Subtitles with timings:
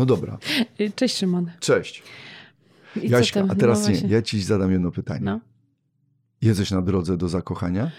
[0.00, 0.38] No dobra.
[0.94, 1.50] Cześć Szymon.
[1.60, 2.02] Cześć.
[3.02, 5.20] I Jaśka, a teraz No nie, ja ci zadam jedno pytanie.
[5.22, 5.40] No.
[6.42, 7.90] Jesteś na drodze do zakochania?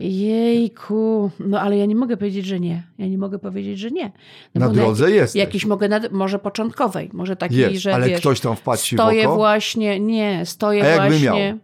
[0.00, 2.82] Jejku, no ale ja nie mogę powiedzieć, że nie.
[2.98, 4.12] Ja nie mogę powiedzieć, że nie.
[4.54, 5.40] No na drodze jak- jesteś.
[5.40, 8.96] Jakiś mogę, nad, może początkowej, może takiej, Jest, że ale wiesz, ktoś tam wpadł ci
[8.96, 9.36] w stoję oko?
[9.36, 11.26] właśnie, nie, stoję A jakby właśnie.
[11.26, 11.58] miał?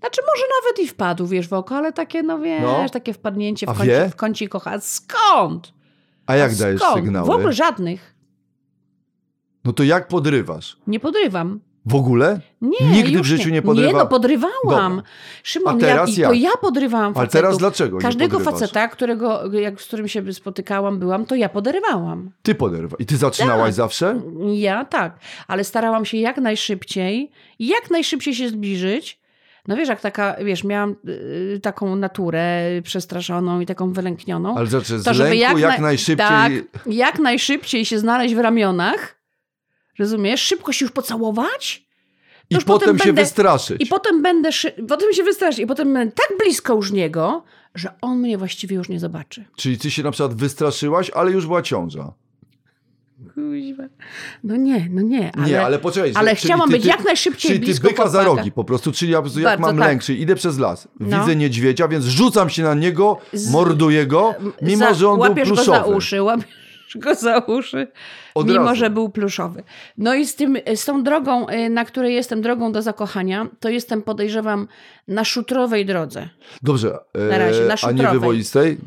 [0.00, 2.88] Znaczy może nawet i wpadł, wiesz, w oko, ale takie, no wiesz, No.
[2.92, 4.80] takie wpadnięcie w kącie, w kącie kocha.
[4.80, 5.72] Skąd?
[6.26, 6.96] A jak A dajesz skąd?
[6.96, 7.26] sygnały?
[7.26, 8.13] W ogóle żadnych.
[9.64, 10.76] No to jak podrywasz?
[10.86, 11.60] Nie podrywam.
[11.86, 12.40] W ogóle?
[12.60, 14.52] Nie, Nigdy w życiu nie Nie, podrywa- no podrywałam.
[14.96, 15.02] Dobra.
[15.42, 17.32] Szymon, A teraz ja, to ja podrywałam Ale facetów.
[17.32, 18.60] teraz dlaczego nie Każdego podrywasz?
[18.60, 22.30] faceta, którego, jak, z którym się spotykałam, byłam, to ja podrywałam.
[22.42, 22.96] Ty podrywa.
[22.98, 23.74] I ty zaczynałaś Tak.
[23.74, 24.20] zawsze?
[24.54, 25.18] Ja tak,
[25.48, 29.20] ale starałam się jak najszybciej, jak najszybciej się zbliżyć.
[29.68, 34.56] No wiesz, jak taka, wiesz, miałam y, taką naturę przestraszoną i taką wylęknioną.
[34.56, 36.26] Ale znaczy z to żeby lęku jak, jak, na- najszybciej...
[36.26, 36.52] Tak,
[36.86, 39.13] jak najszybciej się znaleźć w ramionach.
[39.98, 40.40] Rozumiesz?
[40.40, 41.84] Szybko się już pocałować.
[42.50, 43.82] I potem, potem się będę- wystraszyć.
[43.82, 44.50] I potem będę,
[44.88, 47.42] potem się wystraszy i potem będę tak blisko już niego,
[47.74, 49.44] że on mnie właściwie już nie zobaczy.
[49.56, 52.12] Czyli ty się na przykład wystraszyłaś, ale już była ciąża.
[53.34, 53.82] Kuźwa.
[54.44, 55.32] No nie, no nie.
[55.36, 56.12] Ale, nie, ale poczekaj.
[56.14, 58.64] ale czyli chciałam ty, być ty, jak najszybciej Czyli ty blisko byka za rogi po
[58.64, 59.88] prostu, czyli ja jak Bardzo mam tak.
[59.88, 61.20] lęk, czyli idę przez las, No.
[61.20, 63.18] widzę niedźwiedzia, więc rzucam się na niego,
[63.50, 65.78] morduję go, mimo Za- że on był łapiesz pluszowy.
[65.78, 66.63] go za uszy, łapiesz
[66.98, 67.86] go za uszy,
[68.34, 68.74] Od mimo razu.
[68.80, 69.62] że był pluszowy.
[69.98, 73.68] No i z, tym, z tą drogą, y, na której jestem drogą do zakochania, to
[73.68, 74.68] jestem, podejrzewam,
[75.08, 76.28] na szutrowej drodze.
[76.62, 76.98] Dobrze,
[77.30, 78.12] Na razie, na e, a nie szutrowej.
[78.20, 78.78] wywoistej?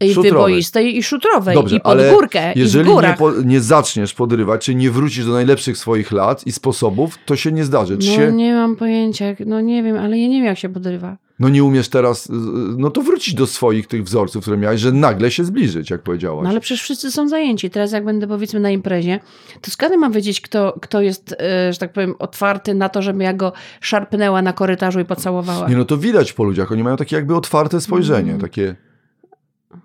[0.00, 0.32] I Szutrowej.
[0.32, 1.54] wyboistej i szutrowej.
[1.54, 5.32] Dobrze, I pod ale górkę, jeżeli nie, po, nie zaczniesz podrywać, czy nie wrócisz do
[5.32, 7.98] najlepszych swoich lat i sposobów, to się nie zdarzy.
[7.98, 10.68] Czy No się, nie mam pojęcia, no nie wiem, ale ja nie wiem jak się
[10.68, 11.16] podrywa.
[11.40, 12.32] No nie umiesz teraz, y,
[12.78, 16.44] no to wrócić do swoich tych wzorców, które miałeś, że nagle się zbliżyć, jak powiedziałaś.
[16.44, 17.70] No ale przecież wszyscy są zajęci.
[17.70, 19.20] Teraz jak będę powiedzmy na imprezie,
[19.60, 23.20] to skąd mam wiedzieć, kto, kto jest, e, że tak powiem, otwarty na to, żebym
[23.20, 25.68] ja go szarpnęła na korytarzu i pocałowała.
[25.68, 28.40] Nie no to widać po ludziach, oni mają takie jakby otwarte spojrzenie, Mm.
[28.40, 28.76] takie,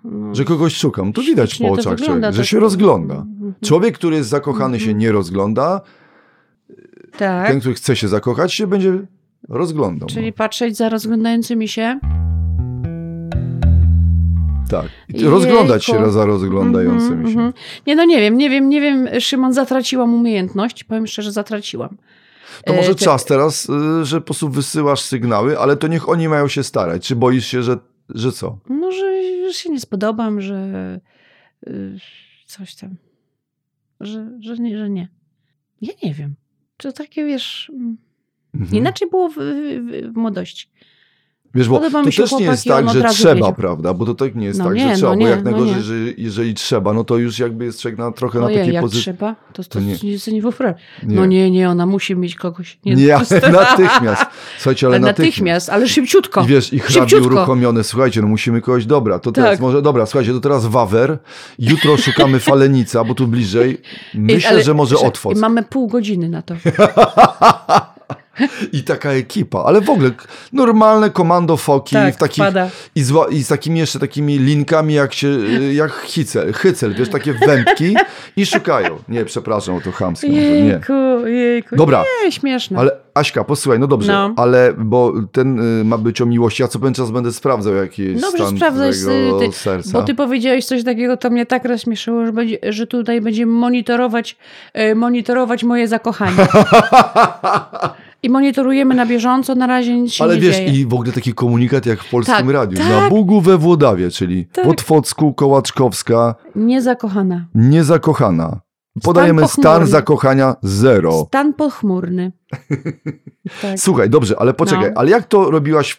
[0.04, 0.34] No.
[0.34, 1.12] że kogoś szukam.
[1.12, 3.14] To widać po oczach, wygląda, człowieka, że to- się rozgląda.
[3.14, 3.54] Mhm.
[3.64, 5.80] Człowiek, który jest zakochany, się nie rozgląda,
[7.18, 8.98] Tak, ten, który chce się zakochać, się będzie
[9.48, 10.08] rozglądał.
[10.08, 11.98] czyli patrzeć za rozglądającymi się.
[14.70, 14.86] Tak.
[15.24, 16.04] Rozglądać Jejku.
[16.04, 17.38] się za rozglądającymi Mhm, się.
[17.38, 17.52] mhm.
[17.86, 21.96] Nie, no nie wiem, nie wiem, nie wiem, Szymon, zatraciłam umiejętność, powiem szczerze, zatraciłam.
[22.64, 26.08] To E, może te- czas teraz, y, że po prostu wysyłasz sygnały, ale to niech
[26.08, 27.06] oni mają się starać.
[27.06, 27.76] Czy boisz się, że,
[28.08, 28.58] że co?
[28.68, 31.00] No, że, że się nie spodobam, że
[31.66, 31.98] y,
[32.46, 32.96] coś tam,
[34.00, 35.08] że, że, nie, że nie.
[35.80, 36.34] Ja nie wiem.
[36.76, 37.96] To takie, wiesz, mm,
[38.54, 38.74] Mhm.
[38.74, 40.68] inaczej było w, w, w młodości.
[41.56, 43.54] Wiesz, bo Podoba to też nie jest tak, że trzeba, wiedział.
[43.54, 43.94] prawda?
[43.94, 45.50] Bo to tak nie jest No tak, nie, że trzeba, no bo nie, jak no
[45.50, 49.02] najgorzej, że jeżeli trzeba, no to już jakby jest na, trochę na takiej pozycji.
[49.02, 50.40] trzeba, to, to, to nie- nie, nie,
[51.02, 51.16] nie.
[51.16, 52.78] No nie, nie, ona musi mieć kogoś.
[52.84, 54.22] Nie, Nie, jest- natychmiast.
[54.58, 55.18] Słuchajcie, ale Ale natychmiast.
[55.18, 56.42] natychmiast, ale szybciutko.
[56.44, 59.60] I wiesz, i hrabi uruchomione, słuchajcie, no musimy kogoś, dobra, to teraz Tak.
[59.60, 61.18] może, dobra, słuchajcie, to teraz Wawer,
[61.58, 63.78] jutro szukamy Falenica, bo tu bliżej,
[64.14, 64.96] myślę, Ale- że może.
[65.36, 66.54] I mamy pół godziny na to.
[68.72, 70.10] I taka ekipa, ale w ogóle
[70.52, 72.44] normalne komando foki Tak, w takich,
[72.94, 77.08] i, zła, i z takimi jeszcze takimi linkami jak się, y, jak hycel, hycel, wiesz,
[77.08, 77.96] takie wędki
[78.36, 78.98] i szukają.
[79.08, 80.48] Nie, przepraszam, to chamskie, może nie.
[80.48, 81.76] Jejku, jejku.
[81.76, 82.04] Dobra.
[82.24, 82.78] Nie, śmieszne.
[82.78, 84.34] Ale Aśka, posłuchaj, no dobrze, No.
[84.36, 88.20] ale bo ten y, ma być o miłości, a co pewien czas będę sprawdzał jakiś
[88.20, 89.90] Dobrze, stan sprawdzaj, twojego ty- serca.
[89.92, 94.36] Bo ty powiedziałeś coś takiego, to mnie tak rozśmieszyło, że, będzie, że tutaj będziemy monitorować,
[94.72, 96.46] e, monitorować moje zakochanie.
[98.24, 100.72] I monitorujemy na bieżąco, na razie nic się Ale nie wiesz, dzieje.
[100.72, 102.78] i w ogóle takie komunikaty jak w Polskim Tak, Radiu.
[102.78, 102.88] tak.
[102.88, 104.64] Na Bugu we Włodawie, czyli Tak.
[104.64, 107.46] w Otwocku, Kołaczkowska, Niezakochana.
[107.54, 108.60] niezakochana.
[109.02, 109.86] Podajemy stan, pochmurny.
[109.86, 111.24] zakochania zero.
[111.28, 112.32] Stan pochmurny.
[113.62, 113.78] tak.
[113.84, 115.00] Słuchaj, dobrze, ale poczekaj, No.
[115.00, 115.98] ale jak to robiłaś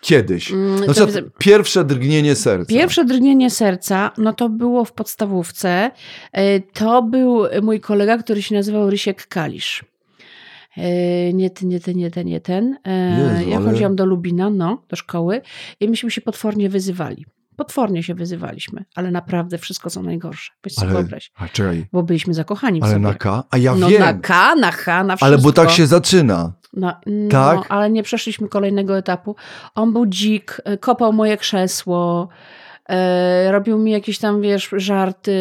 [0.00, 0.52] kiedyś?
[0.86, 1.06] Na to
[1.38, 2.68] pierwsze drgnienie serca.
[2.68, 5.90] Pierwsze drgnienie serca, no to było w podstawówce.
[6.32, 9.84] E, To był mój kolega, który się nazywał Rysiek Kalisz.
[10.76, 12.78] E, Nie ten, nie ten, nie ten, nie ten.
[13.18, 15.40] Jezu, ja ale- chodziłam do Lubina, no, do szkoły
[15.80, 17.26] i myśmy się potwornie wyzywali.
[17.56, 20.52] Potwornie się wyzywaliśmy, ale naprawdę wszystko co najgorsze.
[20.64, 21.32] Weź sobie ale, wyobraź.
[21.36, 23.02] a czekaj, Bo byliśmy zakochani w ale sobie.
[23.02, 23.44] na K?
[23.50, 25.26] A ja no wiem, na K, na H, na wszystko.
[25.26, 26.52] ale bo tak się zaczyna.
[26.72, 27.66] No, no, Tak?
[27.68, 29.36] ale nie przeszliśmy kolejnego etapu.
[29.74, 32.28] On był dzik, e, kopał moje krzesło,
[32.88, 35.34] e, robił mi jakieś tam, wiesz, żarty,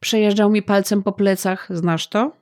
[0.00, 1.68] przejeżdżał mi palcem po plecach.
[1.70, 2.32] Znasz to?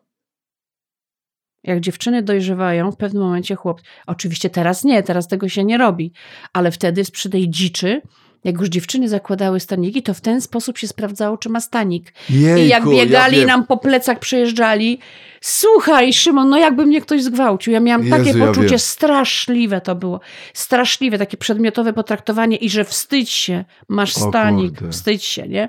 [1.64, 3.80] Jak dziewczyny dojrzewają, w pewnym momencie chłop.
[4.06, 6.12] Oczywiście teraz nie, teraz tego się nie robi,
[6.52, 8.02] ale wtedy przy tej dziczy
[8.44, 12.12] jak już dziewczyny zakładały staniki, to w ten sposób się sprawdzało, czy ma stanik.
[12.30, 14.98] Jejku, I jak biegali ja nam po plecach przejeżdżali,
[15.40, 17.72] słuchaj Szymon, no jakby mnie ktoś zgwałcił.
[17.72, 18.78] Ja miałam takie Jezu, ja poczucie, wiem.
[18.78, 20.20] straszliwe to było.
[20.54, 25.68] Straszliwe, takie przedmiotowe potraktowanie i że wstydź się, masz stanik, wstydź się, nie?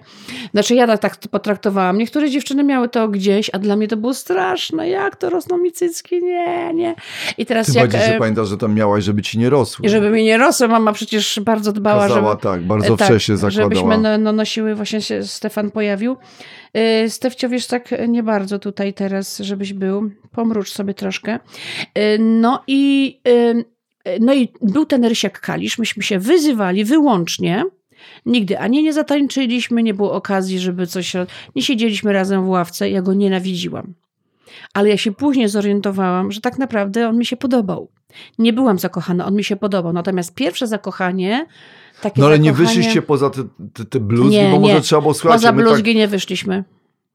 [0.51, 1.98] Znaczy ja tak, to potraktowałam.
[1.98, 4.89] Niektóre dziewczyny miały to gdzieś, a dla mnie to było straszne.
[4.89, 6.24] Jak to rosną mi cycki?
[6.24, 6.95] Nie, nie.
[7.38, 7.92] I teraz Ty jak...
[7.92, 9.89] się e, pamiętasz, że tam miałaś, żeby ci nie rosły.
[9.89, 12.42] żeby mi nie rosło, mama przecież bardzo dbała, Kazała żeby...
[12.42, 13.69] tak, bardzo tak, wcześnie zakładała.
[13.69, 16.17] Żebyśmy no, no, nosiły, właśnie się Stefan pojawił.
[16.73, 20.11] Yy, Stefcio, wiesz, tak nie bardzo tutaj teraz, żebyś był.
[20.31, 21.39] Pomrucz sobie troszkę.
[21.95, 23.65] Yy, no i yy,
[24.19, 25.77] no i był ten Rysiek Kalisz.
[25.77, 27.65] Myśmy się wyzywali wyłącznie.
[28.25, 31.13] Nigdy ani nie zatańczyliśmy, nie było okazji, żeby coś...
[31.56, 32.89] Nie siedzieliśmy razem w ławce.
[32.89, 33.94] Ja go nienawidziłam.
[34.73, 37.89] Ale ja się później zorientowałam, że tak naprawdę on mi się podobał.
[38.39, 39.94] Nie byłam zakochana, on mi się podobał.
[39.94, 41.45] Natomiast pierwsze zakochanie,
[42.01, 42.67] takie No ale nie zakochanie...
[42.75, 43.41] wyszliście poza te,
[43.73, 44.81] te, te bluzgi, Nie, bo może nie.
[44.81, 45.38] trzeba było słuchać.
[45.38, 46.63] Poza tak, bluzgi nie wyszliśmy.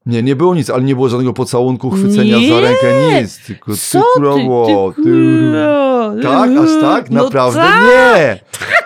[0.05, 2.49] nie, nie było nic, ale nie było żadnego pocałunku, chwycenia Nie.
[2.49, 3.39] za rękę, nic.
[3.47, 4.19] Tylko Co ty, ty?
[4.21, 6.13] krowo, ty, ty, kuro.
[6.23, 7.09] Tak, aż tak?
[7.09, 8.39] No Naprawdę tak, nie.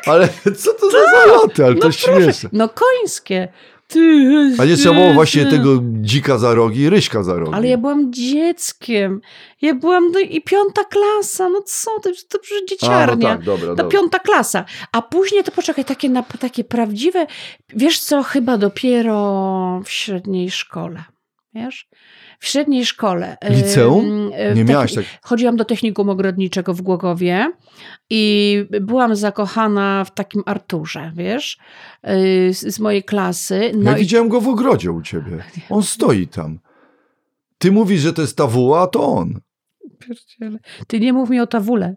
[0.06, 0.98] Ale co to za
[1.28, 1.66] zaloty?
[1.66, 2.22] Ale to No proszę.
[2.22, 2.50] śmieszne.
[2.54, 3.48] No końskie.
[3.90, 7.54] Ty, A nie trzeba było właśnie tego dzika za rogi, ryśka za rogi.
[7.54, 9.22] Ale ja byłam dzieckiem.
[9.62, 11.50] Ja byłam no, i piąta klasa.
[11.50, 13.30] No co ty, to przecież A, no dzieciarnia.
[13.30, 14.00] tak, dobra, To dobra.
[14.00, 14.66] piąta klasa.
[14.92, 17.28] A później to poczekaj, takie, na, takie prawdziwe,
[17.70, 21.04] wiesz co, chyba dopiero w średniej szkole.
[21.54, 21.88] Wiesz?
[22.40, 23.38] W średniej szkole.
[23.50, 24.32] Liceum?
[24.56, 25.06] Nie miałaś tak...
[25.22, 27.52] Chodziłam do technikum ogrodniczego w Głogowie
[28.10, 31.58] i byłam zakochana w takim Arturze, wiesz,
[32.10, 33.72] y, z, mojej klasy.
[33.76, 35.44] No ja i widziałem go w ogrodzie u ciebie.
[35.70, 36.60] On stoi tam.
[37.58, 39.40] Ty mówisz, że to jest tawuła, a to on.
[40.00, 40.60] Pierdziele.
[40.88, 41.96] ty nie mów mi o tawule,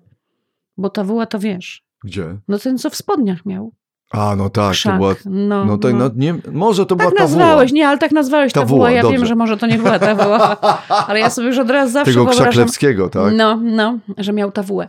[0.76, 1.84] bo tawuła to wiesz.
[2.04, 2.38] Gdzie?
[2.48, 3.72] No ten, co w spodniach miał.
[4.12, 4.92] A, no tak, Krzak.
[4.92, 5.14] to była...
[5.24, 5.98] No, No tak, no.
[5.98, 7.38] no, nie, może to była Tak tawuła.
[7.44, 8.68] nazwałeś, nie, ale tak nazwałeś tawuła.
[8.68, 9.18] Tawuła, Ja dobrze.
[9.18, 10.56] wiem, że może to nie była tawuła,
[11.08, 13.32] ale ja sobie już od razu zawsze Tego Krzaklewskiego, tak?
[13.36, 14.88] No, no, że miał tawułę.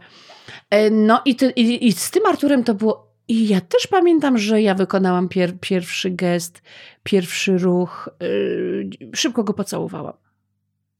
[0.70, 3.14] E, No i, ty, i, i z tym Arturem to było...
[3.28, 6.62] I ja też pamiętam, że ja wykonałam pier, pierwszy gest,
[7.04, 8.10] pierwszy ruch.
[8.22, 10.14] Yy, szybko go pocałowałam.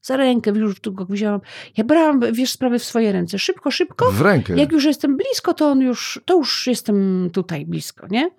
[0.04, 1.40] Za rękę już tu go wzięłam.
[1.76, 3.38] Ja brałam, wiesz, sprawy w swoje ręce.
[3.38, 4.10] Szybko, szybko.
[4.12, 4.56] W rękę.
[4.56, 8.30] Jak już jestem blisko, to on już, to już jestem tutaj blisko, nie?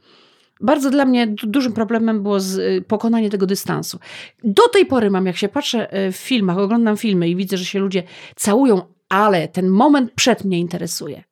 [0.61, 3.99] Bardzo dla mnie du- dużym problemem było y, pokonanie tego dystansu.
[4.43, 7.65] Do tej pory mam, jak się patrzę y, w filmach, oglądam filmy i widzę, że
[7.65, 8.03] się ludzie
[8.35, 11.23] całują, ale ten moment przed mnie interesuje.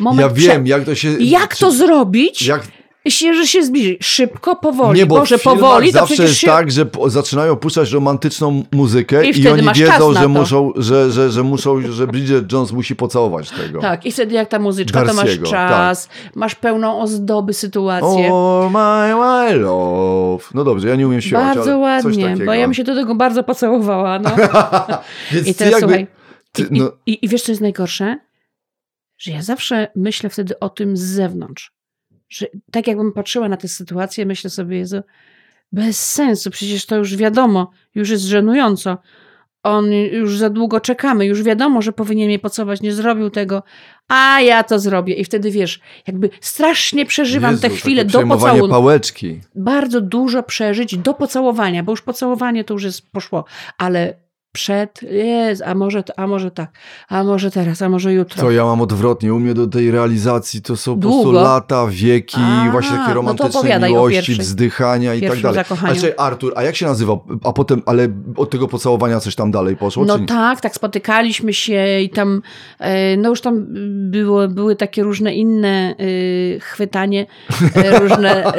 [0.00, 0.66] Moment Ja wiem, przed.
[0.68, 1.16] jak to się...
[1.20, 2.62] Jak to zrobić, Jak,
[3.10, 3.96] się, że się zbliży?
[4.00, 4.98] Szybko, powoli.
[4.98, 6.46] nie, bo Boże, powoli, to zawsze przecież jest się...
[6.46, 11.42] tak, że zaczynają puszczać romantyczną muzykę I i, oni wiedzą, że muszą, że, że, że
[11.42, 13.80] muszą, że Bridget Jones musi pocałować tego.
[13.80, 18.30] Tak, i wtedy jak ta muzyczka, to masz Darcy'ego, czas, masz pełną ozdoby sytuację.
[18.32, 20.44] Oh my, my love.
[20.54, 23.44] No dobrze, ja nie umiem śpiewać, Bardzo ładnie, bo ja bym się do tego bardzo
[23.44, 24.18] pocałowała.
[24.18, 24.30] No.
[25.46, 26.06] I teraz jakby, słuchaj,
[26.52, 28.18] ty, i, no, i, i wiesz co jest najgorsze?
[29.18, 31.77] Że ja zawsze myślę wtedy o tym z zewnątrz.
[32.28, 35.00] Że tak jakbym patrzyła na tę sytuację, myślę sobie, Jezu,
[35.72, 38.98] bez sensu, przecież to już wiadomo, już jest żenująco.
[39.62, 43.62] On już za długo czekamy, już wiadomo, że powinien mnie pocałować, nie zrobił tego,
[44.08, 45.14] a ja to zrobię.
[45.14, 49.40] I wtedy wiesz, jakby strasznie przeżywam Jezu, te chwile do pocałunku pałeczki.
[49.54, 53.44] bardzo dużo przeżyć do pocałowania, bo już pocałowanie to już jest poszło,
[53.78, 54.14] ale
[54.58, 56.70] przed, jest, a może, a może tak,
[57.08, 58.42] a może teraz, a może jutro.
[58.42, 59.34] To ja mam odwrotnie.
[59.34, 61.42] U mnie do tej realizacji to są po prostu Długo?
[61.42, 65.54] lata, wieki, A, właśnie no takie to romantyczne opowiadaj o miłości, wzdychania i tak dalej.
[65.54, 65.92] zakochaniu.
[65.92, 67.24] Ale czekaj, Artur, a jak się nazywał?
[67.44, 70.04] A potem, ale od tego pocałowania coś tam dalej poszło?
[70.04, 72.42] No tak, tak spotykaliśmy się i tam,
[72.78, 73.66] e, no już tam
[74.10, 75.94] było, były takie różne inne
[76.56, 77.26] e, chwytanie,
[77.76, 78.52] e, różne...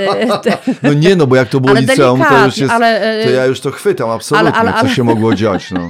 [0.43, 2.73] te, No nie, no bo jak to było ale liceum, to już jest...
[2.73, 5.71] ale, To ja już to chwytam, absolutnie, ale- ale- co się mogło dziać.
[5.71, 5.88] No.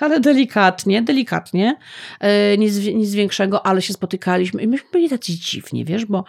[0.00, 1.76] Ale delikatnie, delikatnie,
[2.20, 6.24] e, nic, nic większego, ale się spotykaliśmy i myśmy byli tacy dziwni, wiesz, bo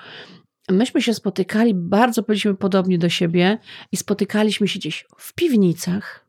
[0.70, 3.58] myśmy się spotykali, bardzo byliśmy podobni do siebie
[3.92, 6.28] i spotykaliśmy się gdzieś w piwnicach,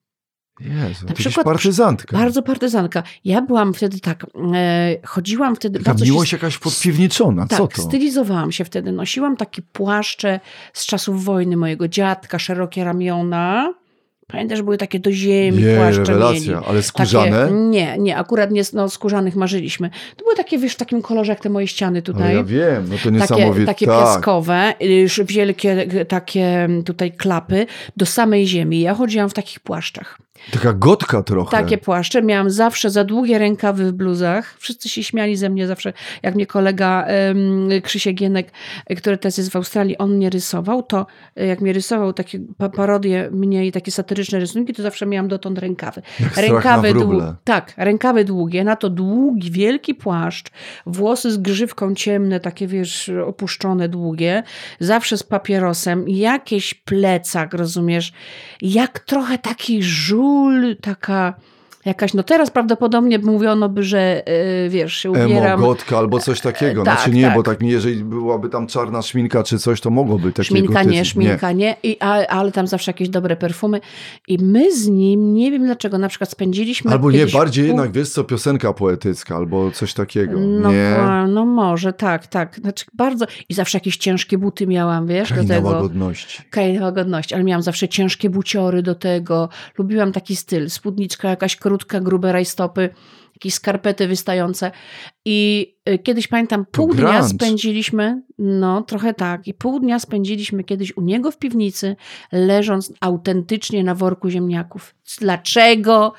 [0.61, 2.18] Jezu, Na przykład partyzantka.
[2.18, 3.02] bardzo partyzanka.
[3.25, 7.66] Ja byłam wtedy tak, e, chodziłam wtedy, Taka bardzo się miłość jakaś podpiwniczona, tak, co
[7.68, 7.83] to?
[7.83, 8.92] stylizowałam się wtedy.
[8.92, 10.40] Nosiłam takie płaszcze
[10.73, 13.75] z czasów wojny mojego dziadka, szerokie ramiona.
[14.29, 16.67] Pamiętasz, były takie do ziemi Nie, płaszcze rewelacja, mieli.
[16.69, 17.43] ale skórzane?
[17.43, 19.91] Takie, nie, nie, akurat nie, no, skórzanych marzyliśmy.
[20.17, 22.35] To były takie, wiesz, w takim kolorze jak te moje ściany tutaj.
[22.35, 23.67] ja wiem, no to Takie, niesamowite.
[23.67, 24.01] takie tak.
[24.01, 24.75] piaskowe,
[25.25, 27.67] wielkie takie tutaj klapy
[27.97, 28.81] do samej ziemi.
[28.81, 30.19] Ja chodziłam w takich płaszczach.
[30.52, 31.50] Taka gotka trochę.
[31.50, 32.23] Takie płaszcze.
[32.23, 34.57] Miałam zawsze za długie rękawy w bluzach.
[34.59, 35.92] Wszyscy się śmiali ze mnie zawsze.
[36.23, 38.50] Jak mnie kolega um, Krzysiek Gienek,
[38.97, 42.40] który teraz jest w Australii, on mnie rysował, to e, jak mnie rysował takie
[42.76, 46.02] parodie mnie i takie satyryczne rysunki, to zawsze miałam dotąd rękawy.
[46.21, 47.35] Jak rękawy długie.
[47.45, 50.50] Tak, rękawy długie, na to długi, wielki płaszcz,
[50.87, 54.42] włosy z grzywką ciemne, takie wiesz, opuszczone, długie,
[54.80, 58.12] zawsze z papierosem, jakiś plecak, rozumiesz,
[58.62, 61.39] jak trochę taki żół ról, taka
[61.85, 64.23] jakaś, no teraz prawdopodobnie mówiono by, że
[64.63, 65.59] yy, wiesz, się ubieram.
[65.59, 66.85] Emogotka albo coś takiego.
[66.85, 67.35] tak, znaczy nie, tak.
[67.35, 71.05] bo tak mi, jeżeli byłaby tam czarna szminka czy coś, to mogłoby takie Szminka nie,
[71.05, 71.77] szminka nie, nie.
[71.83, 73.81] I, a, ale tam zawsze jakieś dobre perfumy.
[74.29, 76.91] I my z nim, nie wiem dlaczego, na przykład spędziliśmy...
[76.91, 77.69] Albo nie, bardziej pół...
[77.69, 80.41] jednak, wiesz co, piosenka poetycka albo coś takiego.
[80.41, 80.97] No, nie?
[81.29, 82.57] no może, tak, tak.
[82.57, 83.27] Znaczy bardzo...
[83.49, 85.69] I zawsze jakieś ciężkie buty miałam, wiesz, Kraina do tego.
[85.69, 86.43] łagodności.
[86.51, 89.49] Kraina łagodności, ale miałam zawsze ciężkie buciory do tego.
[89.79, 92.91] Lubiłam taki styl, spódniczka jakaś krótka, grube rajstopy,
[93.35, 94.71] jakieś skarpety wystające.
[95.25, 100.97] I y, kiedyś pamiętam, pół dnia spędziliśmy, no trochę tak, i pół dnia spędziliśmy kiedyś
[100.97, 101.97] u niego w piwnicy,
[102.33, 104.95] leżąc autentycznie na worku ziemniaków.
[105.21, 106.13] Dlaczego?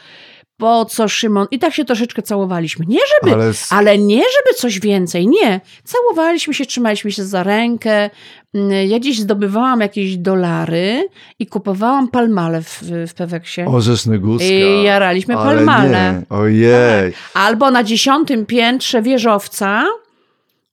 [0.59, 1.47] Po co Szymon?
[1.51, 2.85] I tak się troszeczkę całowaliśmy.
[2.85, 5.61] Nie żeby, ale, ale, nie żeby coś więcej, nie.
[5.83, 8.09] Całowaliśmy się, trzymaliśmy się za rękę.
[8.53, 11.07] Mm, ja dziś zdobywałam jakieś dolary
[11.39, 13.61] i kupowałam palmale w, w Peweksie.
[13.61, 14.47] Orzeszny guska.
[14.47, 16.13] I jaraliśmy ale palmale.
[16.29, 16.37] Nie.
[16.37, 17.13] Ojej.
[17.33, 19.85] Albo na dziesiątym piętrze wieżowca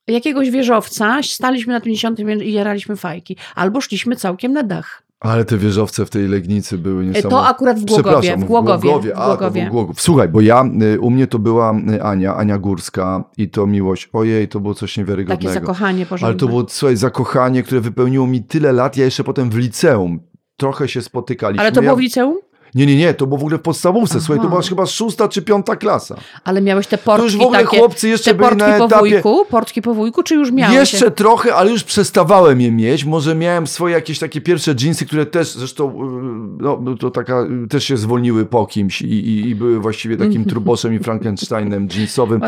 [0.07, 3.37] jakiegoś wieżowca, staliśmy na tym dziesiątym i jaraliśmy fajki.
[3.55, 5.06] Albo szliśmy całkiem na dach.
[5.21, 7.29] Ale te wieżowce w tej Legnicy były niesamowite.
[7.29, 8.37] To akurat w Głogowie.
[8.37, 8.79] W Głogowie.
[8.79, 9.65] W Głogowie.
[9.67, 10.01] A, w Głogów.
[10.01, 14.09] Słuchaj, bo ja, y, u mnie to była y, Ania, Ania Górska i to miłość.
[14.13, 15.55] Ojej, to było coś niewiarygodnego.
[15.55, 16.27] Takie zakochanie porządne.
[16.27, 18.97] Ale to było, słuchaj, zakochanie, które wypełniło mi tyle lat.
[18.97, 20.21] Ja jeszcze potem w liceum
[20.57, 21.61] trochę się spotykaliśmy.
[21.61, 22.39] Ale to było w liceum?
[22.75, 24.15] Nie, nie, nie, to było w ogóle w podstawówce.
[24.17, 24.25] Aha.
[24.27, 26.17] Słuchaj, to była chyba szósta czy piąta klasa.
[26.45, 28.85] Ale miałeś te portki To już w ogóle takie, chłopcy jeszcze te byli na po
[28.85, 28.99] etapie...
[29.11, 30.77] wujku, portki po wujku, czy już miałeś?
[30.77, 31.11] Jeszcze się?
[31.11, 33.05] trochę, ale już przestawałem je mieć.
[33.05, 35.93] Może miałem swoje jakieś takie pierwsze dżinsy, które też zresztą,
[36.61, 40.45] no, no to taka, też się zwolniły po kimś i, i, i były właściwie takim
[40.45, 42.41] truboszem i Frankensteinem dżinsowym.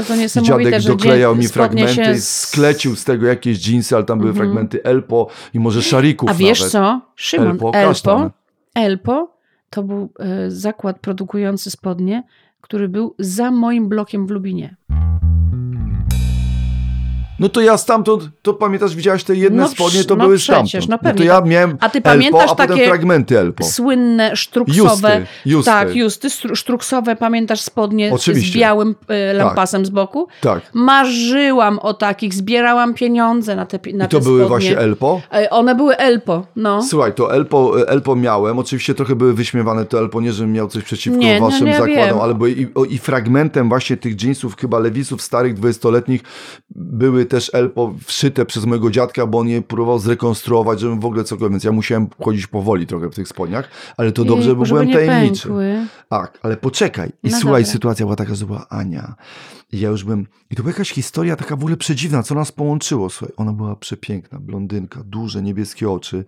[0.42, 4.46] Dziadek doklejał mi fragmenty, sklecił z tego jakieś dżinsy, ale tam były Mhm.
[4.48, 6.72] fragmenty Elpo i może szarików A wiesz nawet.
[6.72, 7.00] co?
[7.14, 8.30] Szymon, Elpo.
[8.74, 9.37] Elpo
[9.70, 12.22] to był e, zakład produkujący spodnie,
[12.60, 14.76] który był za moim blokiem w Lubinie.
[17.38, 20.84] No to ja stamtąd, to pamiętasz, widziałaś te jedne No spodnie, to no były przecież,
[20.84, 20.88] stamtąd.
[20.88, 21.46] no to pewnie ja tak.
[21.50, 23.64] miałem A ty Elpo, pamiętasz a potem takie fragmenty Elpo.
[23.64, 25.18] Słynne sztruksowe.
[25.18, 25.70] Justy, justy.
[25.70, 28.52] Tak, justy, sztruksowe, pamiętasz spodnie Oczywiście.
[28.52, 30.28] z białym e, lampasem z boku?
[30.40, 30.70] Tak.
[30.74, 34.48] Marzyłam o takich, zbierałam pieniądze na te, na I to te były spodnie.
[34.48, 35.20] właśnie Elpo?
[35.32, 36.82] E, One były Elpo, no.
[36.82, 38.58] Słuchaj, to Elpo, Elpo miałem.
[38.58, 41.72] Oczywiście trochę były wyśmiewane to Elpo, nie żebym miał coś przeciwko Nie, no, waszym nie,
[41.72, 46.20] ja zakładom, ale były i, i fragmentem właśnie tych jeansów, chyba lewisów starych, dwudziestoletnich,
[46.70, 51.24] były też Elpo wszyte przez mojego dziadka, bo on je próbował zrekonstruować, żebym w ogóle
[51.24, 54.68] cokolwiek, więc ja musiałem chodzić powoli trochę w tych spodniach, ale to dobrze, Jejku, bo
[54.68, 55.42] byłem tajemniczy.
[55.42, 55.86] pękły.
[56.08, 57.08] Tak, ale poczekaj.
[57.22, 57.72] I No słuchaj, dobra.
[57.72, 59.14] sytuacja była taka, że była Ania.
[59.72, 60.26] I ja już bym...
[60.50, 63.10] I to była jakaś historia taka w ogóle przedziwna, co nas połączyło.
[63.10, 66.24] Słuchaj, ona była przepiękna, blondynka, duże, niebieskie oczy.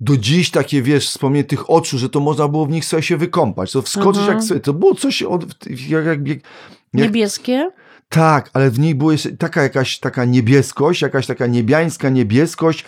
[0.00, 3.16] Do dziś takie, wiesz, wspomnienie tych oczu, że to można było w nich sobie się
[3.16, 3.72] wykąpać.
[3.72, 4.32] To wskoczyć Aha.
[4.32, 4.60] jak sobie...
[4.60, 5.44] To było coś od...
[5.88, 6.38] Jak, jak, jak,
[6.94, 7.70] Niebieskie?
[8.08, 12.84] Tak, ale w niej była jeszcze taka jakaś taka niebieskość, jakaś taka niebiańska niebieskość,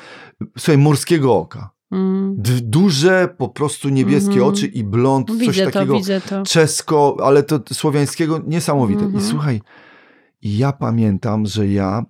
[0.59, 1.71] słuchaj, morskiego oka.
[1.93, 2.35] Mm.
[2.63, 4.49] Duże, po prostu niebieskie Mhm.
[4.49, 6.43] oczy i blond, coś Widzę to, takiego widzę to.
[6.43, 9.05] czesko, ale to słowiańskiego niesamowite.
[9.05, 9.25] Mhm.
[9.25, 9.61] I słuchaj,
[10.43, 12.05] ja pamiętam, że ja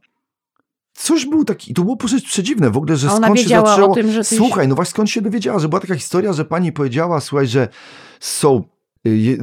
[0.92, 3.94] coś był taki, to było przecież przedziwne w ogóle, że skąd się zaczęło.
[3.94, 6.72] tym, że ty- Słuchaj, no właśnie skąd się dowiedziała, że była taka historia, że pani
[6.72, 7.68] powiedziała, słuchaj, że
[8.20, 8.64] są
[9.06, 9.36] y, y,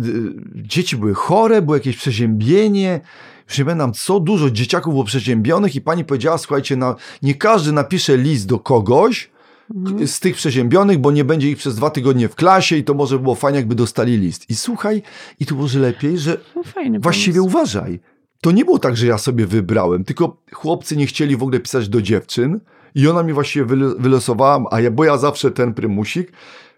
[0.55, 2.99] dzieci były chore, było jakieś przeziębienie,
[3.49, 7.71] już nie pamiętam co, dużo dzieciaków było przeziębionych i pani powiedziała, słuchajcie, na, nie każdy
[7.71, 9.29] napisze list do kogoś,
[9.75, 10.07] Mhm.
[10.07, 13.19] z tych przeziębionych, bo nie będzie ich przez dwa tygodnie w klasie i to może
[13.19, 14.49] było fajnie, jakby dostali list.
[14.49, 15.01] I słuchaj,
[15.39, 17.55] i tu może lepiej, że No, fajny właściwie pomysł.
[17.57, 17.99] uważaj.
[18.41, 21.89] To nie było tak, że ja sobie wybrałem, tylko chłopcy nie chcieli w ogóle pisać
[21.89, 22.59] do dziewczyn
[22.95, 26.31] i ona mi właściwie wylo- wylosowała, a ja, bo ja zawsze ten prymusik,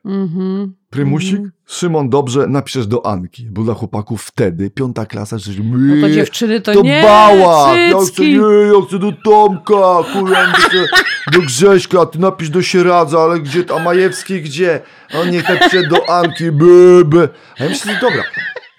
[0.05, 0.73] Mhm.
[0.89, 1.51] prymusik, Mhm.
[1.65, 6.61] Szymon, dobrze, napiszesz do Anki, bo dla chłopaków wtedy, piąta klasa, że No to dziewczyny
[6.61, 7.77] to, to nie, bała!
[7.77, 13.19] Ja chcę, nie, ja chcę do Tomka, kurwa, do, do Grześka, ty napisz do Sieradza,
[13.19, 14.81] ale gdzie, a Majewski gdzie?
[15.13, 17.29] A on niech napisze do Anki, by, by.
[17.59, 18.23] A ja myślę, dobra.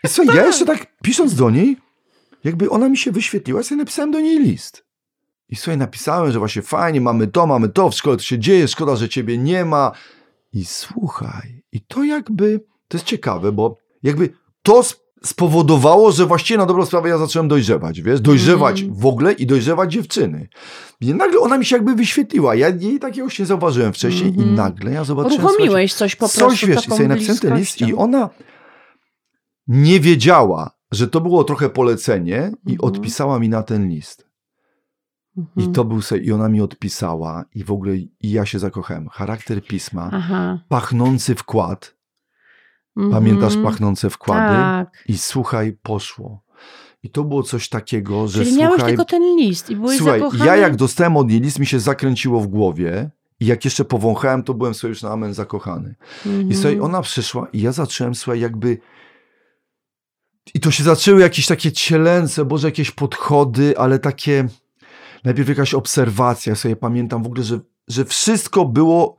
[0.04, 1.76] I słuchaj, ja jeszcze tak pisząc do niej,
[2.44, 4.84] jakby ona mi się wyświetliła, ja sobie napisałem do niej list.
[5.48, 8.68] I słuchaj, napisałem, że właśnie fajnie, mamy to, mamy to, w szkole to się dzieje,
[8.68, 9.92] szkoda, że ciebie nie ma.
[10.52, 14.28] I słuchaj, i to jakby to jest ciekawe, bo jakby
[14.62, 18.94] to sp- spowodowało, że właściwie na dobrą sprawę ja zacząłem dojrzewać, wiesz, dojrzewać Mm.
[18.94, 20.48] w ogóle i dojrzewać dziewczyny.
[21.00, 22.54] I nagle ona mi się jakby wyświetliła.
[22.54, 24.54] Ja jej takiego nie zauważyłem wcześniej i Mhm.
[24.54, 25.44] nagle ja zobaczyłem...
[25.44, 28.30] Uruchomiłeś coś po prostu coś, wiesz, i sobie napisałem ten list i ona
[29.66, 32.78] nie wiedziała, że to było trochę polecenie i Mhm.
[32.80, 34.29] odpisała mi na ten list.
[35.56, 35.72] I Mhm.
[35.74, 39.08] to był se, i ona mi odpisała i w ogóle i ja się zakochałem.
[39.08, 40.58] Charakter pisma, Aha.
[40.68, 41.94] pachnący wkład.
[42.96, 43.12] Mhm.
[43.12, 44.54] Pamiętasz pachnące wkłady?
[44.56, 45.04] Tak.
[45.08, 46.42] I słuchaj, poszło.
[47.02, 50.20] I to było coś takiego, że Czyli miałeś słuchaj, tylko ten list i byłeś słuchaj,
[50.20, 50.46] zakochany.
[50.46, 54.42] ja jak dostałem od niej list, mi się zakręciło w głowie i jak jeszcze powąchałem,
[54.42, 55.94] to byłem sobie już na amen zakochany.
[56.26, 56.50] Mhm.
[56.50, 58.78] I słuchaj, ona przyszła i ja zacząłem, słuchaj, jakby...
[60.54, 64.48] I to się zaczęły jakieś takie cielęce, boże, jakieś podchody, ale takie...
[65.24, 69.16] Najpierw jakaś obserwacja, sobie pamiętam w ogóle, że, że wszystko było...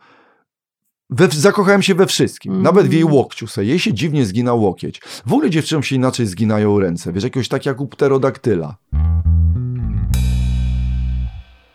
[1.09, 2.51] We, zakochałem się we wszystkim.
[2.51, 2.63] Mhm.
[2.63, 3.67] Nawet w jej łokciu sobie.
[3.67, 5.01] Jej się dziwnie zginał łokieć.
[5.25, 7.13] W ogóle dziewczynom się inaczej zginają ręce.
[7.13, 8.77] Wiesz, jakiegoś tak jak u pterodaktyla.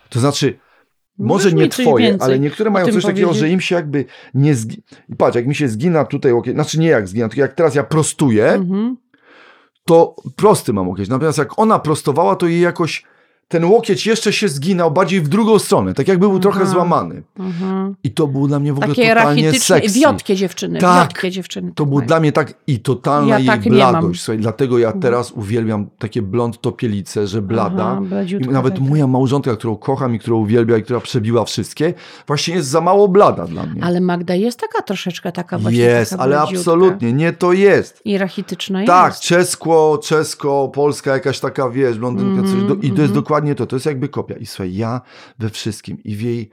[0.09, 0.59] To znaczy,
[1.17, 3.39] może nie twoje, więcej ale niektóre mają coś takiego, powiedzieć?
[3.39, 4.83] że im się jakby nie zgi...
[5.17, 7.83] Patrz, jak mi się zgina tutaj łokieć, znaczy nie jak zgina, tylko jak teraz ja
[7.83, 8.97] prostuję, Mhm.
[9.85, 11.09] to prosty mam łokieć.
[11.09, 13.03] Natomiast jak ona prostowała, to jej jakoś
[13.47, 16.71] ten łokieć jeszcze się zginał bardziej w drugą stronę, tak jakby był trochę Aha.
[16.71, 17.23] złamany.
[17.39, 17.95] Mhm.
[18.03, 19.99] I to było dla mnie w ogóle Takie totalnie sexy.
[19.99, 21.25] wiotkie dziewczyny, Tak.
[21.29, 21.71] dziewczyny.
[21.75, 22.07] To było tak.
[22.07, 24.21] dla mnie tak i totalna Ja jej tak bladość.
[24.21, 27.85] Słuchaj, dlatego ja teraz uwielbiam takie blond topielice, że blada.
[27.85, 28.01] Aha,
[28.51, 28.85] nawet taka.
[28.85, 31.93] moja małżonka, którą kocham i którą uwielbia i która przebiła wszystkie,
[32.27, 33.83] właśnie jest za mało blada dla mnie.
[33.83, 36.59] Ale Magda jest taka troszeczkę taka właśnie jest, taka ale bladziutka.
[36.59, 38.01] absolutnie nie to jest.
[38.05, 39.23] I rachityczna Tak, jest.
[39.23, 43.13] czesko, czesko, polska jakaś taka, wiesz, blondynka, coś Mhm, do, i to jest mhm.
[43.37, 44.35] Dokładnie to, to jest jakby kopia.
[44.35, 45.01] I słuchaj, ja
[45.39, 46.49] we wszystkim i w jej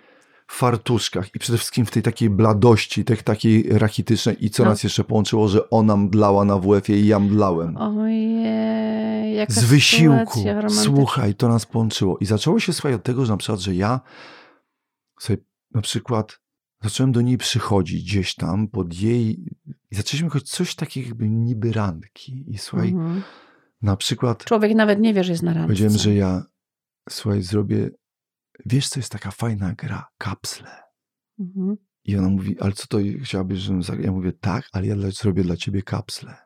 [0.49, 4.69] fartuszkach i przede wszystkim w tej takiej bladości, tej takiej rachitycznej i co No.
[4.71, 7.77] nas jeszcze połączyło, że ona mdlała na WF-ie i ja mdlałem.
[7.77, 10.45] Ojej, jaka Z wysiłku.
[10.69, 12.19] Słuchaj, to nas połączyło.
[12.19, 14.01] I zaczęło się słuchaj od tego, że na przykład, że ja
[15.21, 15.37] sobie
[15.75, 16.41] na przykład
[16.83, 19.45] zacząłem do niej przychodzić gdzieś tam pod jej
[19.91, 22.45] i zaczęliśmy chodzić coś takiego jakby niby randki.
[22.49, 23.23] I słuchaj, Mhm.
[23.83, 25.67] na przykład Człowiek nawet nie wie, że jest na randce.
[25.67, 26.43] powiedziałem, że ja
[27.11, 27.91] słuchaj, zrobię
[28.67, 30.09] wiesz co jest taka fajna gra?
[30.19, 30.83] Kapsle.
[31.39, 31.77] Mhm.
[32.05, 34.07] I ona mówi, ale co to chciałabyś, żebym zagrał?
[34.07, 36.37] Ja mówię, tak, ale ja dla, zrobię dla ciebie kapsle.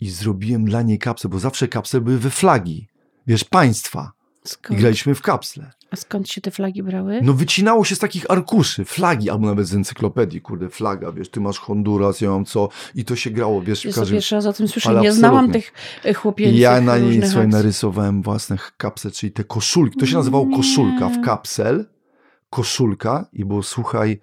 [0.00, 2.88] I zrobiłem dla niej kapsle, bo zawsze kapsle były we flagi.
[3.26, 4.12] Wiesz, państwa.
[4.46, 4.80] I Skąd?
[4.80, 5.70] graliśmy w kapsle.
[5.90, 7.20] A skąd się te flagi brały?
[7.22, 11.40] No wycinało się z takich arkuszy, flagi, albo nawet z encyklopedii, kurde, flaga, wiesz, ty
[11.40, 14.16] masz Honduras, ja mam co, i to się grało, wiesz, w Jest to każdym...
[14.16, 15.00] pierwszy raz o tym słyszę.
[15.00, 15.72] Nie znałam tych
[16.04, 17.48] e, chłopięcych I ja na niej, słuchaj, akcji.
[17.48, 21.86] narysowałem własne kapsle, czyli te koszulki, to się nazywało koszulka, w kapsel,
[22.50, 24.20] koszulka i było, słuchaj,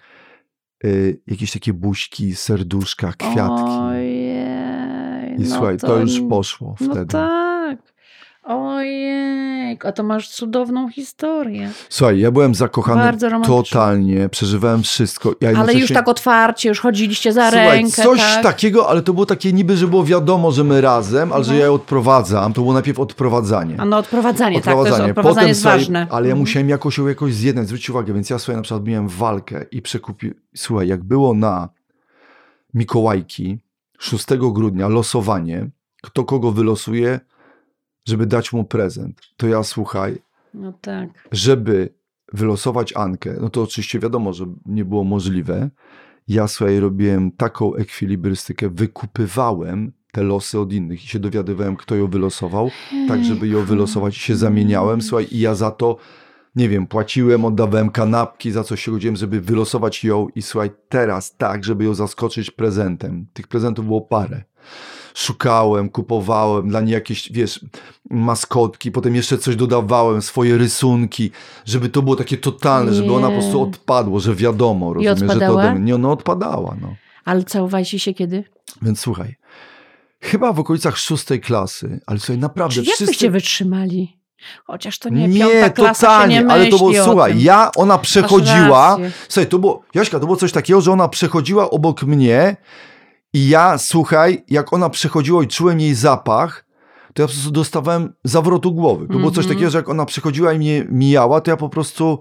[0.86, 3.72] y, jakieś takie buźki, serduszka, kwiatki.
[3.72, 5.36] Ojej.
[5.38, 7.06] I no słuchaj, to, już poszło No wtedy.
[7.12, 7.53] tak.
[8.44, 11.72] Ojej, a to masz cudowną historię.
[11.90, 15.36] Słuchaj, ja byłem zakochany Bardzo totalnie, przeżywałem wszystko.
[15.42, 18.04] Ja Ale już tak otwarcie, już chodziliście za Słuchaj, rękę.
[18.04, 18.44] coś tak?
[18.44, 21.60] takiego, ale to było takie niby, że było wiadomo, że my razem, ale że Mhm.
[21.60, 22.54] ja ją odprowadzam.
[22.54, 23.76] To było najpierw odprowadzanie.
[23.78, 25.10] A no odprowadzanie, tak, to jest odprowadzanie.
[25.12, 26.00] odprowadzanie Potem, jest słuchaj, ważne.
[26.10, 26.40] Ale ja Mhm.
[26.40, 29.82] musiałem jakoś ją jakoś zjednać, zwróć uwagę, więc ja sobie na przykład miałem walkę i
[29.82, 30.36] przekupiłem.
[30.56, 31.70] Słuchaj, jak było na
[32.74, 33.60] Mikołajki
[34.00, 35.70] 6 grudnia losowanie,
[36.04, 37.20] kto kogo wylosuje,
[38.06, 40.18] żeby dać mu prezent, to ja słuchaj,
[40.54, 41.10] No tak.
[41.32, 41.94] żeby
[42.34, 45.70] wylosować Ankę, no to oczywiście wiadomo, że nie było możliwe.
[46.28, 52.08] Ja słuchaj, robiłem taką ekwilibrystykę, wykupywałem te losy od innych i się dowiadywałem, kto ją
[52.08, 52.70] wylosował,
[53.08, 55.98] tak żeby ją wylosować i się zamieniałem, słuchaj, i ja za to,
[56.56, 61.38] nie wiem, płaciłem, oddawałem kanapki, za coś się godziłem, żeby wylosować ją i słuchaj, teraz
[61.38, 63.28] tak, żeby ją zaskoczyć prezentem.
[63.34, 64.44] Tych prezentów było parę.
[65.14, 67.66] Szukałem, kupowałem dla niej jakieś, wiesz,
[68.10, 71.32] maskotki, potem jeszcze coś dodawałem, swoje rysunki,
[71.66, 73.64] żeby to było takie totalne, żeby ona po prostu Nie.
[73.64, 75.84] odpadło, że wiadomo, rozumiesz, że to ode mnie.
[75.84, 76.96] Nie, ona odpadała, no.
[77.26, 78.44] Ale całowaliście się kiedy?
[78.82, 79.36] Więc słuchaj,
[80.22, 83.12] chyba w okolicach szóstej klasy, ale słuchaj, naprawdę Czyli jak wszyscy...
[83.12, 84.18] byście wytrzymali?
[84.66, 88.98] Chociaż to nie, Nie, piąta klasa totalnie, nie ale to było, słuchaj, ja, ona przechodziła,
[89.30, 92.58] słuchaj, to było, Jaśka, to było coś takiego, że ona przechodziła obok mnie
[93.34, 96.66] i ja, słuchaj, jak ona przechodziła i czułem jej zapach,
[97.14, 99.08] to ja po prostu dostawałem zawrotu głowy.
[99.08, 99.56] To było coś Mhm.
[99.56, 102.20] takiego, że jak ona przechodziła i mnie mijała, to ja po prostu,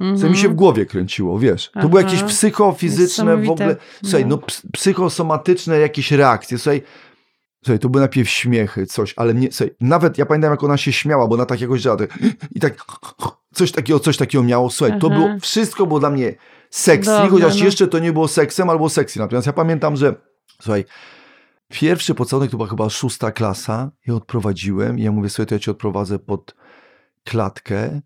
[0.00, 0.18] Mhm.
[0.20, 1.70] co mi się w głowie kręciło, wiesz.
[1.82, 2.10] To były Aha.
[2.10, 4.38] jakieś psychofizyczne w ogóle, słuchaj, no No.
[4.38, 6.82] ps- psychosomatyczne jakieś reakcje, słuchaj,
[7.64, 10.92] Słuchaj, to były najpierw śmiechy, coś, ale nie, słuchaj, nawet ja pamiętam, jak ona się
[10.92, 12.18] śmiała, bo ona tak jakoś działa, tak,
[12.54, 12.74] i tak,
[13.54, 15.16] coś takiego, coś takiego miało, słuchaj, to Aha.
[15.16, 16.34] było, wszystko było dla mnie
[16.70, 17.64] sexy, Dobre, chociaż no.
[17.64, 20.14] jeszcze to nie było seksem albo sexy, natomiast ja pamiętam, że,
[20.62, 20.84] słuchaj,
[21.72, 23.90] Pierwszy pocałunek to była chyba szósta klasa.
[24.06, 26.54] Ja odprowadziłem i ja mówię sobie, to ja cię odprowadzę pod
[27.24, 28.00] klatkę,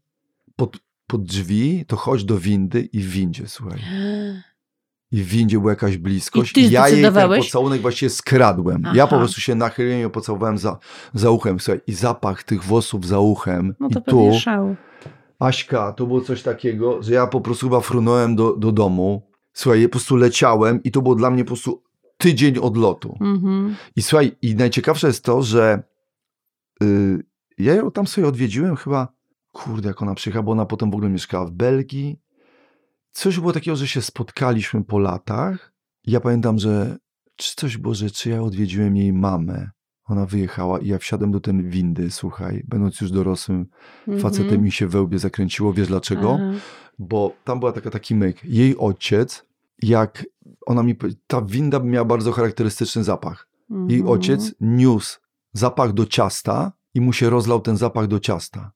[0.57, 3.81] pod, pod drzwi, to chodź do windy i w windzie, słuchaj.
[5.13, 6.51] I w windzie była jakaś bliskość.
[6.51, 8.83] I ty ja jej ten pocałunek właściwie skradłem.
[8.95, 9.19] Ja po Aha.
[9.19, 10.79] prostu się nachyliłem i ją pocałowałem za,
[11.15, 11.81] za uchem, słuchaj.
[11.87, 13.75] I zapach tych włosów za uchem.
[13.81, 14.77] No to I tu, szał.
[15.39, 19.31] Aśka, to było coś takiego, że ja po prostu chyba frunąłem do, do domu.
[19.53, 21.86] Słuchaj, po prostu leciałem i to było dla mnie po prostu
[22.17, 23.19] tydzień odlotu.
[23.21, 23.77] Mhm.
[23.97, 25.83] I słuchaj, i najciekawsze jest to, że
[26.83, 27.19] y,
[27.59, 29.09] ja ją tam sobie odwiedziłem chyba,
[29.53, 32.21] kurde, jak ona przyjechała, bo ona potem w ogóle mieszkała w Belgii.
[33.13, 35.73] Coś było takiego, że się spotkaliśmy po latach.
[36.05, 36.97] Ja pamiętam, że
[37.37, 39.71] czy coś było, że czy ja odwiedziłem jej mamę.
[40.05, 43.67] Ona wyjechała i ja wsiadłem do tej windy, słuchaj, będąc już dorosłym
[44.21, 44.63] facetem Mhm.
[44.63, 45.73] mi się we łbie zakręciło.
[45.73, 46.39] Wiesz dlaczego?
[46.41, 46.53] Aha.
[46.99, 48.45] bo tam była taka, taki myk.
[48.45, 49.45] Jej ojciec,
[49.83, 50.27] jak
[50.67, 53.49] ona mi, ta winda miała bardzo charakterystyczny zapach.
[53.71, 54.07] Jej Mhm.
[54.09, 55.19] ojciec niósł
[55.53, 58.71] zapach do ciasta i mu się rozlał ten zapach do ciasta.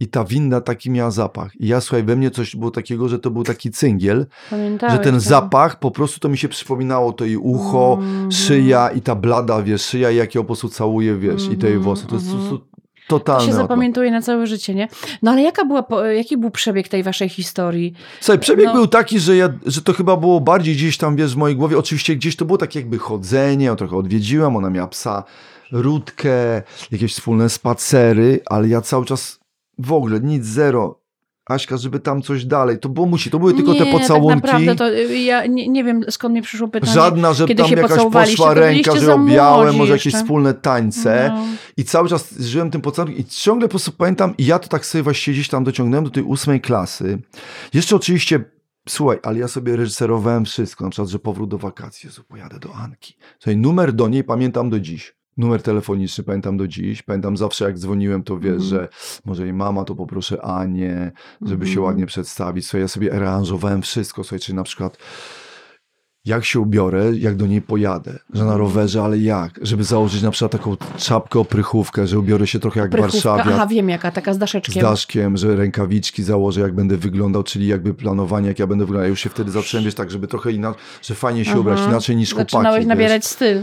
[0.00, 1.60] I ta winda taki miała zapach.
[1.60, 4.98] I ja słuchaj, we mnie coś było takiego, że to był taki cyngiel, Pamiętałeś że
[5.00, 5.20] ten to?
[5.20, 8.32] zapach po prostu to mi się przypominało, to jej ucho, Mhm.
[8.32, 11.66] szyja i ta blada, wiesz, szyja i jak ją po prostu całuje, wiesz, i te
[11.66, 12.06] jej Mhm, włosy.
[12.06, 12.60] To jest po mhm.
[13.08, 13.56] Prostu To się odlot.
[13.62, 14.88] zapamiętuje na całe życie, nie?
[15.22, 17.92] No ale jaka była, jaki był przebieg tej waszej historii?
[18.20, 18.72] Słuchaj, przebieg No.
[18.74, 21.78] był taki, że, ja, że to chyba było bardziej gdzieś tam, wiesz, w mojej głowie.
[21.78, 25.24] Oczywiście gdzieś to było tak jakby chodzenie, ją trochę odwiedziłem, ona miała psa,
[25.72, 29.40] Rutkę, jakieś wspólne spacery, ale ja cały czas
[29.78, 31.00] w ogóle nic, zero.
[31.46, 32.78] Aśka, żeby tam coś dalej.
[32.78, 34.42] To było musi, to były tylko nie, te pocałunki.
[34.42, 36.92] tak naprawdę to y, ja nie, nie wiem skąd mi przyszło pytanie.
[36.92, 40.18] Żadna, że tam jakaś poszła ręka, że młodzi może jakieś jeszcze.
[40.18, 41.30] wspólne tańce.
[41.34, 41.44] No.
[41.76, 44.86] I cały czas żyłem tym pocałunkiem i ciągle po prostu pamiętam, i ja to tak
[44.86, 47.18] sobie właściwie gdzieś tam dociągnąłem do tej ósmej klasy.
[47.74, 48.44] Jeszcze oczywiście,
[48.88, 52.74] słuchaj, ale ja sobie reżyserowałem wszystko, na przykład, że powrót do wakacji, Jezu, pojadę do
[52.74, 53.16] Anki.
[53.38, 55.14] Słuchaj, numer do niej pamiętam do dziś.
[55.36, 57.02] Numer telefoniczny pamiętam do dziś.
[57.02, 58.68] Pamiętam zawsze, jak dzwoniłem, to wiesz, Mhm.
[58.70, 58.88] że
[59.24, 61.86] może jej mama, to poproszę Anię, żeby się Mhm.
[61.86, 62.64] ładnie przedstawić.
[62.66, 64.96] Słuchaj, ja sobie aranżowałem wszystko, słuchaj, czyli na przykład
[66.26, 69.58] jak się ubiorę, jak do niej pojadę, że na rowerze, ale jak?
[69.62, 73.66] Żeby założyć na przykład taką czapkę oprychówkę, że ubiorę się trochę jak Prychówka, Warszawiak, aha,
[73.66, 74.82] wiem jaka, taka z z daszeczkiem.
[74.82, 79.02] daszkiem, że rękawiczki założę, jak będę wyglądał, czyli jakby planowanie, jak ja będę wyglądał.
[79.04, 81.60] Ja już się wtedy zacząłem, wiesz, tak, żeby trochę inaczej, że fajnie się Aha.
[81.60, 82.50] ubrać, inaczej niż chłopaki.
[82.52, 82.88] Zaczynałeś wiesz.
[82.88, 83.60] nabierać styl.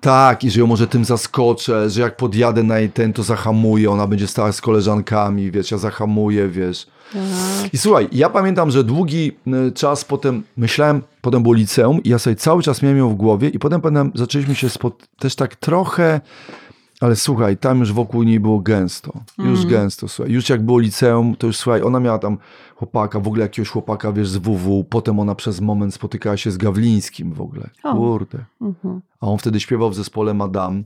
[0.00, 3.90] Tak, i że ją może tym zaskoczę, że jak podjadę na jej ten, to zahamuję,
[3.90, 6.86] ona będzie stała z koleżankami, wiesz, ja zahamuję, wiesz.
[7.10, 7.68] Aha.
[7.72, 9.32] I słuchaj, ja pamiętam, że długi
[9.68, 13.14] y, czas potem myślałem, potem było liceum i ja sobie cały czas miałem ją w
[13.14, 16.20] głowie i potem pamiętam, zaczęliśmy się spot- też tak trochę,
[17.00, 19.70] ale słuchaj, tam już wokół niej było gęsto, już Mm.
[19.70, 20.32] gęsto, słuchaj.
[20.32, 22.38] Już jak było liceum, to już słuchaj, ona miała tam
[22.76, 26.56] chłopaka, w ogóle jakiegoś chłopaka, wiesz, z WW, potem ona przez moment spotykała się z
[26.56, 27.94] Gawlińskim w ogóle, O.
[27.96, 28.44] kurde.
[28.60, 29.00] Mhm.
[29.20, 30.82] A on wtedy śpiewał w zespole Madame.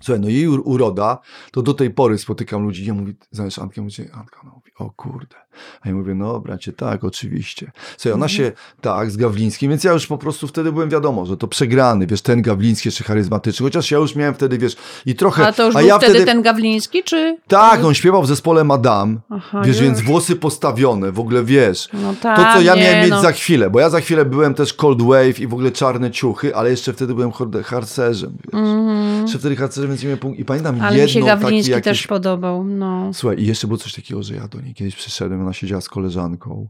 [0.00, 1.18] Słuchaj, no jej ur- uroda,
[1.52, 4.94] to do tej pory spotykam ludzi, ja mówię, znasz Antkę, mówię, Antka, ona mówi, o
[4.96, 5.36] kurde.
[5.82, 7.72] A ja mówię, no bracie, tak, oczywiście.
[7.96, 11.36] Słuchaj, ona się, tak, z Gawlińskim, więc ja już po prostu wtedy byłem wiadomo, że
[11.36, 15.46] to przegrany, wiesz, ten Gawliński jeszcze charyzmatyczny, chociaż ja już miałem wtedy, wiesz, i trochę,
[15.46, 17.36] A to już a był ja wtedy ten Gawliński, czy?
[17.48, 19.86] tak, on śpiewał w zespole Madame, Aha, wiesz, już.
[19.86, 23.22] więc włosy postawione, w ogóle, wiesz, No tak, to, co ja nie, miałem mieć no.
[23.22, 26.56] za chwilę, bo ja za chwilę byłem też cold wave i w ogóle czarne ciuchy,
[26.56, 27.32] ale jeszcze wtedy byłem
[27.64, 28.60] harcerzem, wiesz.
[28.60, 29.22] Mhm.
[29.22, 30.38] Jeszcze wtedy harcerzem, więc nie miałem punkt.
[30.38, 31.84] I pamiętam Ale mi się jedno takie Gawliński jakieś...
[31.84, 33.10] też podobał, no.
[33.14, 35.88] Słuchaj, i jeszcze było coś takiego, że ja do niej kiedyś przyszedłem, ona siedziała z
[35.88, 36.68] koleżanką.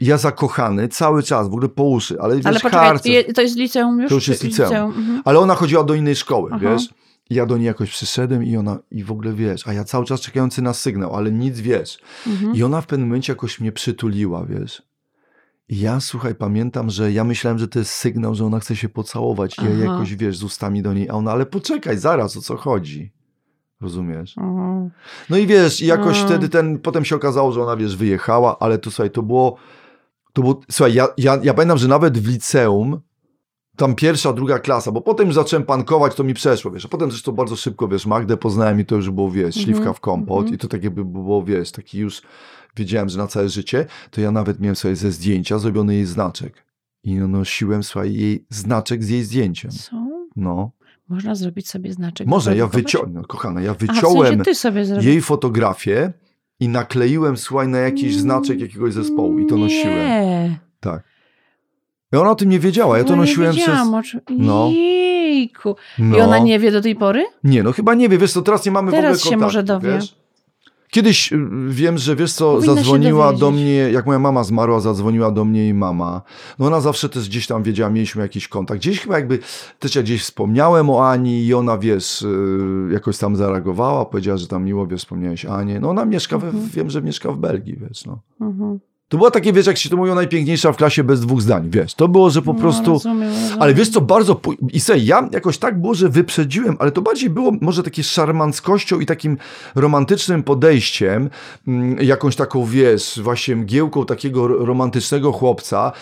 [0.00, 3.12] Ja zakochany cały czas, w ogóle po uszy, ale wiesz, Ale poczekaj, harcerz.
[3.12, 4.08] je- to jest liceum już?
[4.08, 4.70] To już jest Czy- liceum.
[4.96, 5.22] mhm.
[5.24, 6.60] Ale ona chodziła do innej szkoły, Aha.
[6.62, 6.88] wiesz.
[7.30, 10.04] I ja do niej jakoś przyszedłem i ona, i w ogóle wiesz, a ja cały
[10.04, 11.98] czas czekający na sygnał, ale nic wiesz.
[12.26, 12.54] Mhm.
[12.54, 14.82] I ona w pewnym momencie jakoś mnie przytuliła, wiesz.
[15.68, 18.88] I ja, słuchaj, pamiętam, że ja myślałem, że to jest sygnał, że ona chce się
[18.88, 19.58] pocałować.
[19.58, 19.92] I ja Aha.
[19.92, 23.12] jakoś, wiesz, z ustami do niej, a ona, ale poczekaj, zaraz, o co chodzi?
[23.80, 24.38] Rozumiesz?
[24.38, 24.42] O.
[25.30, 26.26] No i wiesz, jakoś A.
[26.26, 29.56] wtedy ten, potem się okazało, że ona, wiesz, wyjechała, ale to, słuchaj, to było,
[30.32, 33.00] to było, słuchaj, ja, ja, ja pamiętam, że nawet w liceum,
[33.76, 37.10] tam pierwsza, druga klasa, bo potem już zacząłem pankować, to mi przeszło, wiesz, a potem
[37.10, 40.38] zresztą bardzo szybko, wiesz, Magdę poznałem i to już było, wiesz, śliwka Mhm, w kompot
[40.38, 40.54] mhm.
[40.54, 42.22] i to tak jakby było, wiesz, taki już,
[42.76, 46.64] wiedziałem, że na całe życie, to ja nawet miałem sobie ze zdjęcia zrobiony jej znaczek
[47.04, 49.96] i nosiłem, słuchaj, jej znaczek z jej zdjęciem, Co?
[50.36, 50.70] no.
[51.08, 52.26] Można zrobić sobie znaczek.
[52.26, 53.14] Może, ja wyciąłem.
[53.14, 55.06] no, kochana, ja w sensie wyciąłem ty sobie zrobiłeś.
[55.06, 56.12] jej fotografię
[56.60, 59.98] i nakleiłem, słuchaj, na jakiś znaczek jakiegoś zespołu i to nosiłem.
[59.98, 60.58] Nie.
[60.80, 61.02] Tak.
[62.12, 63.78] I ona o tym nie wiedziała, ja to No, nosiłem nie przez...
[64.30, 64.70] No.
[64.72, 65.76] Jejku.
[65.98, 66.16] No.
[66.16, 67.24] I ona nie wie do tej pory?
[67.44, 69.62] Nie, no chyba nie wie, wiesz, to teraz nie mamy Teraz w ogóle się może
[69.62, 69.92] dowie.
[69.92, 70.23] Wiesz?
[70.90, 75.30] Kiedyś y, wiem, że wiesz co, Powinna zadzwoniła do mnie, jak moja mama zmarła, zadzwoniła
[75.30, 76.22] do mnie jej mama.
[76.58, 78.80] No ona zawsze też gdzieś tam wiedziała, mieliśmy jakiś kontakt.
[78.80, 79.38] Gdzieś chyba jakby,
[79.78, 84.46] też ja gdzieś wspomniałem o Ani i ona, wiesz, y, jakoś tam zareagowała, powiedziała, że
[84.46, 85.80] tam miło, wiesz, wspomniałeś Anię.
[85.80, 86.68] No ona mieszka, Mhm.
[86.74, 88.18] wiem, że mieszka w Belgii, wiesz, no.
[88.40, 88.78] Mhm.
[89.14, 91.94] To było takie, wiesz, jak się to mówią, najpiękniejsza w klasie bez dwóch zdań, wiesz.
[91.94, 92.90] To było, że po No, prostu...
[92.92, 93.56] rozumiem, rozumiem.
[93.62, 94.40] Ale wiesz co, bardzo...
[94.72, 99.00] I sej, ja jakoś tak było, że wyprzedziłem, ale to bardziej było może takie szarmanckością
[99.00, 99.36] i takim
[99.74, 101.30] romantycznym podejściem,
[101.68, 105.92] mm, jakąś taką, wiesz, właśnie mgiełką takiego ro- romantycznego chłopca.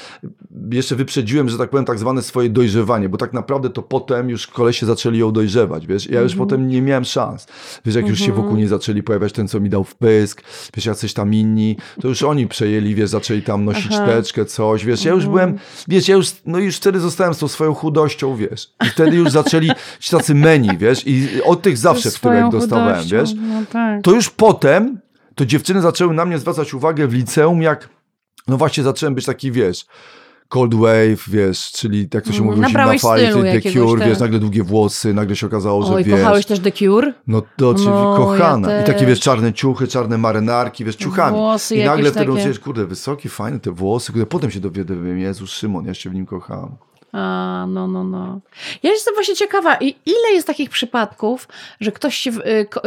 [0.71, 4.47] Jeszcze wyprzedziłem, że tak powiem, tak zwane swoje dojrzewanie, bo tak naprawdę to potem już
[4.47, 6.11] kolesie zaczęli ją dojrzewać, wiesz.
[6.11, 7.47] Ja już potem nie miałem szans.
[7.85, 10.43] Wiesz, jak już się wokół nie zaczęli pojawiać ten, co mi dał wpysk,
[10.77, 14.07] wiesz, jacyś tam inni, to już oni przejęli, wiesz, zaczęli tam nosić Aha.
[14.07, 15.05] teczkę, coś, wiesz.
[15.05, 18.71] Ja już byłem, wiesz, ja już, no już wtedy zostałem z tą swoją chudością, wiesz.
[18.87, 22.51] I wtedy już zaczęli ci tacy meni, wiesz, i od tych zawsze Ze wtórek swoją
[22.51, 23.31] dostawałem, wiesz.
[23.35, 24.03] No tak.
[24.03, 25.01] To już potem,
[25.35, 27.89] to dziewczyny zaczęły na mnie zwracać uwagę w liceum, jak,
[28.49, 29.87] no właśnie zacząłem być taki, wiesz,
[30.53, 34.09] Cold Wave, wiesz, czyli jak to się Mhm, mówi, na fali, stylu The Cure, tam.
[34.09, 36.21] wiesz, nagle długie włosy, nagle się okazało, że Oj, wiesz...
[36.21, 37.15] kochałeś też The Cure?
[37.27, 38.73] No to oczywiście No, kochana.
[38.73, 41.37] ja I takie, wiesz, czarne ciuchy, czarne marynarki, wiesz, ciuchami.
[41.37, 42.59] Włosy I nagle wtedy takie...
[42.59, 44.13] kurde, wysoki, fajne te włosy.
[44.13, 46.71] Kurde, potem się dowiadywałem, Jezus, Szymon, ja się w nim kochałem.
[47.13, 48.41] A, no, no, no.
[48.83, 51.49] Ja jestem właśnie ciekawa, i ile jest takich przypadków,
[51.81, 52.81] że ktoś się w, y, ko-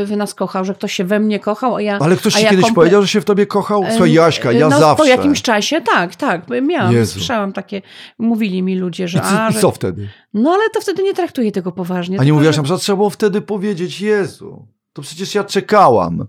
[0.00, 1.98] y, w nas kochał, że ktoś się we mnie kochał, a ja...
[2.00, 3.84] Ale ktoś ci ja kiedyś komple- powiedział, że się w tobie kochał?
[3.90, 4.96] Słuchaj, Jaśka, ja no, zawsze.
[4.96, 6.42] Po jakimś czasie, tak, tak.
[6.62, 7.12] Miałam, Jezu.
[7.12, 7.82] słyszałam takie,
[8.18, 9.20] mówili mi ludzie, I, że...
[9.20, 10.08] co, A, I że co wtedy?
[10.34, 12.20] no ale to wtedy nie traktuję tego poważnie.
[12.20, 16.26] A nie mówiłaś że- na przykład, trzeba było wtedy powiedzieć, Jezu, to przecież ja czekałam.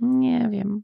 [0.00, 0.82] Nie wiem.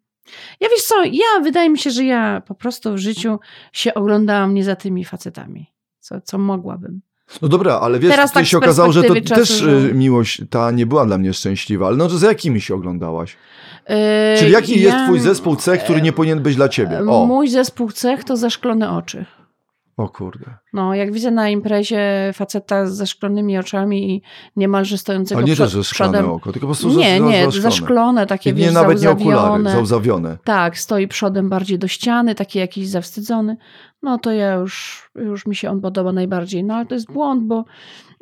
[0.60, 3.38] Ja wiesz co, ja wydaje mi się, że ja po prostu w życiu
[3.72, 5.66] się oglądałam nie za tymi facetami,
[6.00, 7.00] co, co mogłabym.
[7.42, 9.70] No dobra, ale wiesz, Teraz tak się z okazało, że to perspektywy też czasu, że-
[9.90, 11.86] y, miłość ta nie była dla mnie szczęśliwa.
[11.86, 13.36] Ale no, za jakimi się oglądałaś?
[13.88, 13.94] Yy,
[14.38, 16.98] Czyli jaki ja- jest twój zespół cech, który nie powinien być dla ciebie?
[17.08, 19.24] O, Mój zespół cech to zaszklone oczy.
[19.98, 20.54] O kurde.
[20.72, 24.22] No, jak widzę na imprezie faceta z zaszklonymi oczami i
[24.56, 26.30] niemalże stojącego Ale nie to, przed, że przodem.
[26.30, 27.62] oko, tylko po prostu Nie, za, nie, zaszklone.
[27.70, 30.38] zaszklone, takie I wiesz, nie, nawet nie okulary, załzawione.
[30.44, 33.56] Tak, stoi przodem bardziej do ściany, taki jakiś zawstydzony.
[34.02, 36.64] No to ja już, już mi się on podoba najbardziej.
[36.64, 37.64] No ale to jest błąd, bo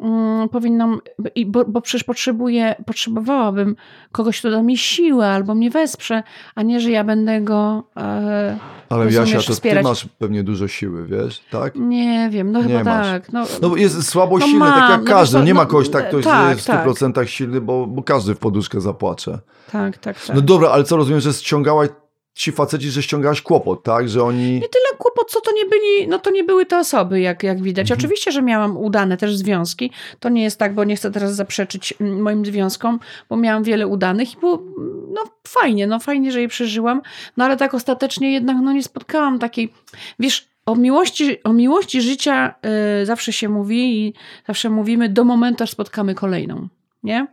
[0.03, 1.01] mm, powinnam,
[1.47, 3.77] bo, bo przecież potrzebuję, potrzebowałabym
[4.13, 6.23] kogoś, kto da mi siłę albo mnie wesprze,
[6.55, 7.83] a nie, że ja będę go...
[7.97, 8.59] E,
[8.89, 9.85] Ale Jasia, to ty wspierać.
[9.85, 11.75] masz pewnie dużo siły, wiesz, tak?
[11.77, 13.07] nie wiem, no Nie chyba masz.
[13.07, 13.33] tak.
[13.33, 15.43] No, No jest słabo No silny, tak mam, jak no każdy.
[15.43, 18.39] nie ma no, kogoś tak, ktoś tak, jest w 100% silny, bo, bo każdy w
[18.39, 19.39] poduszkę zapłacze.
[19.73, 20.37] tak, tak, tak.
[20.37, 21.89] No dobra, ale co rozumiem, że ściągałaś
[22.37, 24.09] ci faceci, że ściągałaś kłopot, tak?
[24.09, 24.53] Że oni...
[24.53, 27.63] Nie tyle kłopot, co to nie byli, no to nie były te osoby, jak, jak
[27.63, 27.91] widać.
[27.91, 27.99] Mhm.
[27.99, 29.91] Oczywiście, że miałam udane też związki.
[30.21, 33.87] To nie jest tak, bo nie chcę teraz zaprzeczyć mm, moim związkom, bo miałam wiele
[33.87, 37.03] udanych i było, mm, no fajnie, no fajnie, że je przeżyłam.
[37.37, 39.73] No ale tak ostatecznie jednak, no nie spotkałam takiej,
[40.19, 42.55] wiesz, o miłości, o miłości życia
[43.03, 44.15] y, zawsze się mówi i
[44.47, 46.69] zawsze mówimy do momentu, aż spotkamy kolejną,
[47.03, 47.27] nie?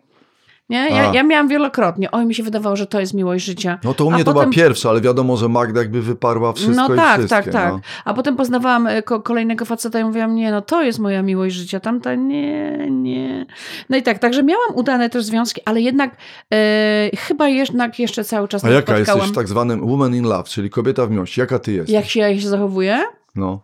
[0.70, 0.90] Nie?
[0.90, 1.14] Ja, A.
[1.14, 2.12] ja miałam wielokrotnie.
[2.12, 3.80] Oj, mi się wydawało, że to jest miłość życia.
[3.84, 6.54] No to u A mnie to była potem- pierwsza, ale wiadomo, że Magda jakby wyparła
[6.54, 7.36] wszystko no i tak, wszystkie.
[7.44, 7.74] tak, tak.
[7.74, 7.80] No.
[8.06, 11.56] A potem poznawałam e, ko- kolejnego faceta i mówiłam, nie, no to jest moja miłość
[11.56, 13.46] życia, tamta nie, nie.
[13.90, 16.18] No i tak, także miałam udane też związki, ale jednak
[16.54, 19.20] e, chyba jednak jeszcze cały czas A jaka spotkałam.
[19.20, 21.40] jesteś w tak zwanym woman in love, czyli kobieta w miłości?
[21.40, 21.94] Jaka ty jesteś?
[21.94, 23.04] Jak się, jak się zachowuję?
[23.36, 23.62] No.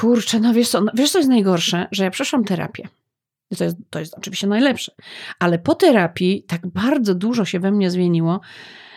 [0.00, 1.86] Kurczę, no wiesz co, no, wiesz co jest najgorsze?
[1.90, 2.88] Że ja przeszłam terapię.
[3.50, 4.92] I to jest, to jest oczywiście najlepsze.
[5.38, 8.40] Ale po terapii tak bardzo dużo się we mnie zmieniło,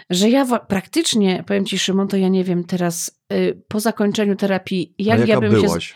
[0.10, 4.94] że ja praktycznie, powiem ci Szymon, to ja nie wiem teraz y, po zakończeniu terapii,
[5.00, 5.62] jak jaka ja bym się...
[5.62, 5.96] byłaś?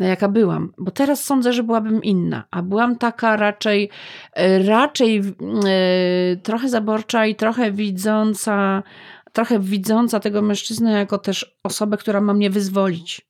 [0.00, 0.72] No, jaka byłam.
[0.78, 2.44] Bo teraz sądzę, że byłabym inna.
[2.50, 3.90] A byłam taka raczej,
[4.32, 8.82] e, raczej e, trochę zaborcza i trochę widząca,
[9.32, 13.26] trochę widząca tego mężczyznę jako też osobę, która ma mnie wyzwolić,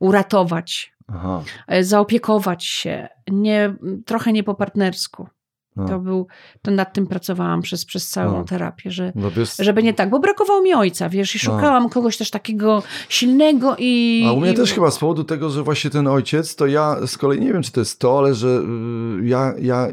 [0.00, 1.42] uratować, Aha.
[1.68, 3.08] e, zaopiekować się.
[3.30, 3.74] Nie,
[4.06, 5.28] trochę nie po partnersku.
[5.76, 5.88] No.
[5.88, 6.26] To był,
[6.62, 8.44] to nad tym pracowałam przez, przez całą No.
[8.44, 11.54] terapię, że, No żeby nie tak, bo brakowało mi ojca, wiesz, i No.
[11.54, 14.24] szukałam kogoś też takiego silnego i...
[14.28, 17.06] A u mnie i, też chyba z powodu tego, że właśnie ten ojciec, to ja
[17.06, 18.48] z kolei nie wiem, czy to jest to, ale że
[19.22, 19.92] y, ja, ja, y,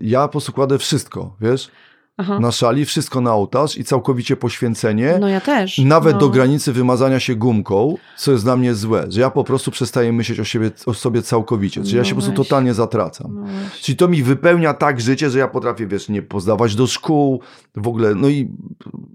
[0.00, 1.70] ja po prostu kładę wszystko, wiesz,
[2.16, 2.38] Aha.
[2.40, 5.18] na szali, wszystko na ołtarz i całkowicie poświęcenie.
[5.20, 5.78] No ja też.
[5.78, 6.20] Nawet no.
[6.20, 10.12] do granicy wymazania się gumką, co jest dla mnie złe, że ja po prostu przestaję
[10.12, 13.34] myśleć o, siebie, o sobie całkowicie, że ja No się po prostu totalnie zatracam.
[13.34, 13.46] No.
[13.80, 17.40] Czyli to mi wypełnia tak życie, że ja potrafię, wiesz, nie pozdawać do szkół,
[17.76, 18.50] w ogóle, no i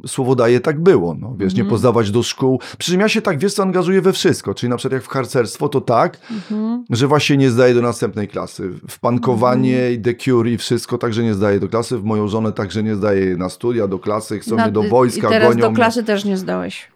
[0.07, 1.15] słowo daje, tak było.
[1.19, 1.69] No, wiesz, nie Mhm.
[1.69, 2.59] pozdawać do szkół.
[2.77, 4.53] Przy czym ja się tak, wiesz co, angażuję we wszystko.
[4.53, 6.83] Czyli na przykład jak w harcerstwo, to tak, Mhm.
[6.89, 8.69] że właśnie nie zdaję do następnej klasy.
[8.89, 9.93] W pankowanie Mhm.
[9.93, 11.97] i The Cure i wszystko, także nie zdaję do klasy.
[11.97, 15.31] W moją żonę także nie zdaję na studia, do klasy, chcą mnie do wojska, I
[15.31, 15.75] teraz gonią do mnie.
[15.75, 16.91] klasy też nie zdałeś.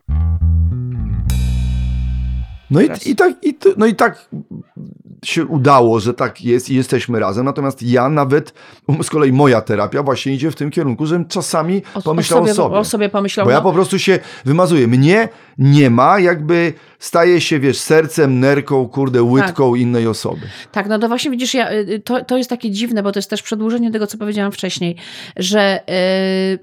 [2.72, 4.30] No i, i, tak, i, no i tak
[5.26, 7.46] się udało, że tak jest i jesteśmy razem.
[7.46, 8.54] Natomiast ja nawet,
[9.04, 12.52] z kolei moja terapia właśnie idzie w tym kierunku, żebym czasami O, pomyślał o sobie,
[12.52, 12.78] o sobie.
[12.78, 13.46] O sobie pomyślał.
[13.46, 14.88] Bo ja no, po prostu się wymazuję.
[14.88, 20.42] Mnie nie ma, jakby staje się, wiesz, sercem, nerką, kurde, łydką innej osoby.
[20.72, 23.30] Tak, no to właśnie widzisz, ja, y, to, to jest takie dziwne, bo to jest
[23.30, 24.96] też przedłużenie tego, co powiedziałam wcześniej,
[25.38, 25.80] że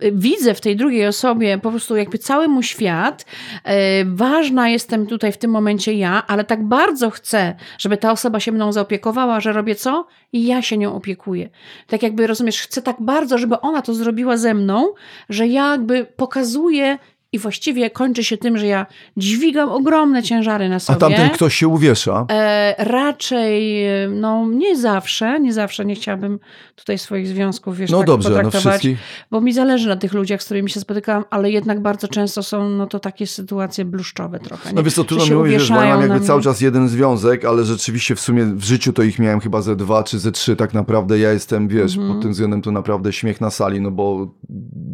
[0.03, 3.27] y, widzę w tej drugiej osobie po prostu jakby cały mój świat.
[3.66, 3.71] Y,
[4.05, 8.45] ważna jestem tutaj w tym momencie ja, ale tak bardzo chcę, żeby ta osoba się
[8.52, 10.06] mną zaopiekowała, że robię co?
[10.32, 11.48] I ja się nią opiekuję.
[11.87, 14.94] Tak jakby, rozumiesz, chcę tak bardzo, żeby ona to zrobiła ze mną,
[15.28, 16.98] że ja jakby pokazuję
[17.37, 20.99] i właściwie kończy się tym, że ja dźwigam ogromne ciężary na A sobie.
[20.99, 22.27] tamten ktoś się uwiesza.
[22.31, 26.38] E, raczej, e, no nie zawsze, nie zawsze, nie chciałabym
[26.77, 28.99] tutaj swoich związków, wiesz, No tak dobrze, no potraktować, wszystkich.
[29.31, 32.68] bo mi zależy na tych ludziach, z którymi się spotykałam, ale jednak bardzo często są,
[32.68, 34.72] no to takie sytuacje bluszczowe trochę.
[34.72, 34.85] No nie?
[34.85, 38.20] wiesz co, trudno mi mówić, że mam jakby cały czas jeden związek, ale rzeczywiście w
[38.20, 41.18] sumie w życiu to ich miałem chyba ze dwa czy ze trzy tak naprawdę.
[41.18, 42.14] Ja jestem, wiesz, Mhm.
[42.14, 44.35] pod tym względem to naprawdę śmiech na sali, no bo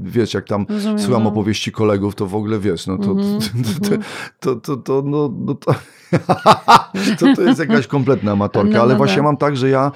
[0.02, 1.28] wiesz, jak tam Rozumiem, słucham no.
[1.28, 3.40] opowieści kolegów, to w ogóle wiesz, no to, Mhm,
[4.40, 5.74] to, to, to, to, no, no to,
[7.18, 9.24] to, to jest jakaś kompletna amatorka, No, ale no właśnie tak.
[9.24, 9.92] mam tak, że ja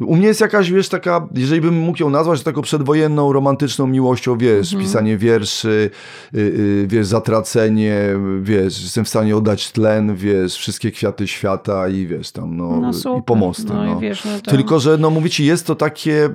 [0.00, 4.38] u mnie jest jakaś, wiesz, taka, jeżeli bym mógł ją nazwać, taką przedwojenną, romantyczną miłością,
[4.38, 4.82] wiesz, Mhm.
[4.82, 5.90] pisanie wierszy,
[6.34, 8.00] y, y, wiesz, zatracenie,
[8.42, 13.18] wiesz, jestem w stanie oddać tlen, wiesz, wszystkie kwiaty świata i wiesz, tam, no, No
[13.18, 13.84] i pomosty, no.
[13.84, 13.98] no.
[13.98, 14.50] i wiesz, no to...
[14.50, 16.28] Tylko, że, no mówię ci, jest to takie...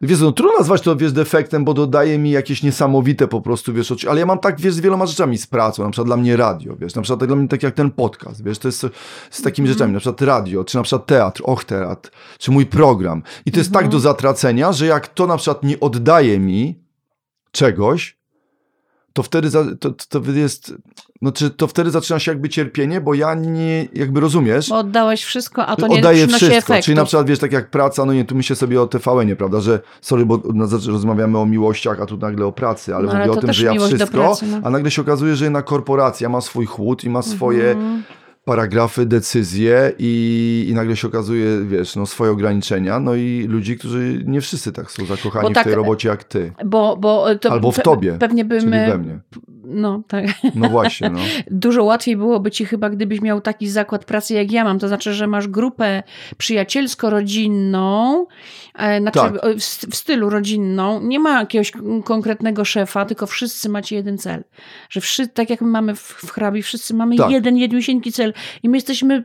[0.00, 3.92] Wiesz, no trudno nazwać to, wiesz, defektem, bo dodaje mi jakieś niesamowite po prostu, wiesz,
[3.92, 6.36] oczy- ale ja mam tak, wiesz, z wieloma rzeczami z pracą, na przykład dla mnie
[6.36, 8.86] radio, wiesz, na przykład tak dla mnie tak jak ten podcast, wiesz, to jest
[9.30, 9.74] z takimi Mhm.
[9.74, 13.58] rzeczami, na przykład radio, czy na przykład teatr, och teatr, czy mój program i to
[13.60, 13.84] jest Mhm.
[13.84, 16.78] tak do zatracenia, że jak to na przykład nie oddaje mi
[17.50, 18.18] czegoś,
[19.14, 20.74] to wtedy, za, to, to jest,
[21.22, 25.24] no czy to wtedy zaczyna się jakby cierpienie, bo ja nie, jakby rozumiesz, Bo oddałeś
[25.24, 26.74] wszystko, a to nie przynosi wszystko.
[26.82, 29.60] Czyli na przykład, wiesz, tak jak praca, no nie, tu myślę sobie o TVN-ie, prawda,
[29.60, 33.26] że sorry, bo na, rozmawiamy o miłościach, a tu nagle o pracy, ale No, ale
[33.26, 34.60] mówię o tym, że ja wszystko, pracy, no.
[34.64, 38.02] a nagle się okazuje, że jednak korporacja ma swój chłód i ma swoje Mhm.
[38.44, 44.22] Paragrafy, decyzje i, i nagle się okazuje, wiesz, no swoje ograniczenia, no i ludzi, którzy
[44.26, 47.52] nie wszyscy tak są zakochani Bo w tak- tej robocie jak ty, Bo, bo to
[47.52, 48.60] albo w tobie, Pewnie bym...
[48.60, 49.20] czyli we mnie.
[49.66, 50.26] No, tak.
[50.54, 51.20] No właśnie, no.
[51.50, 54.78] Dużo łatwiej byłoby ci chyba, gdybyś miał taki zakład pracy jak ja mam.
[54.78, 56.02] To znaczy, że masz grupę
[56.38, 58.26] przyjacielsko-rodzinną,
[59.00, 59.32] znaczy Tak.
[59.90, 61.00] w, stylu rodzinną.
[61.02, 61.72] Nie ma jakiegoś
[62.04, 64.44] konkretnego szefa, tylko wszyscy macie jeden cel.
[64.90, 67.30] Że wszyscy, tak jak my mamy w, w hrabi, wszyscy mamy Tak.
[67.30, 69.24] jeden, jednosieńki cel i my jesteśmy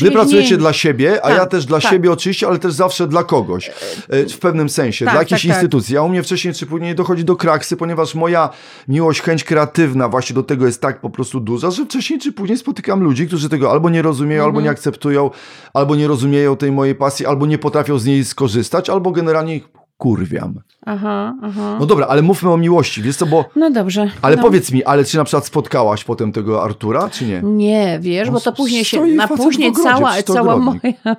[0.00, 1.90] Wy pracujecie dla siebie, a Tak, ja też dla tak.
[1.90, 3.70] siebie oczywiście, ale też zawsze dla kogoś.
[4.08, 5.56] E, W pewnym sensie, Tak, dla jakiejś tak, tak.
[5.62, 5.96] instytucji.
[5.96, 8.50] A u mnie wcześniej czy później dochodzi do kraksy, ponieważ moja
[8.88, 12.58] miłość, chęć kreatywna właśnie do tego jest tak po prostu duża, że wcześniej czy później
[12.58, 14.64] spotykam ludzi, którzy tego albo nie rozumieją, albo Mhm.
[14.64, 15.30] nie akceptują,
[15.74, 19.68] albo nie rozumieją tej mojej pasji, albo nie potrafią z niej skorzystać, albo generalnie ich
[19.98, 20.60] kurwiam.
[20.86, 21.76] Aha, aha.
[21.80, 23.44] No dobra, ale mówmy o miłości, wiesz co, bo...
[23.56, 24.10] No dobrze.
[24.22, 24.42] Ale no.
[24.42, 27.40] powiedz mi, ale czy na przykład spotkałaś potem tego Artura, czy nie?
[27.44, 30.80] Nie, wiesz, On bo to później się, na później ogrodzie, cała, cała moja,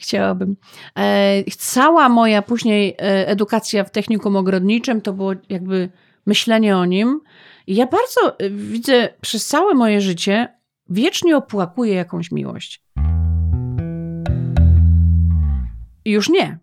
[0.00, 0.56] chciałabym,
[0.98, 5.88] e, cała moja później e, edukacja w technikum ogrodniczym to było jakby
[6.26, 7.20] myślenie o nim.
[7.66, 10.48] I ja bardzo e, widzę przez całe moje życie
[10.88, 12.82] wiecznie opłakuję jakąś miłość.
[16.04, 16.58] I Już nie.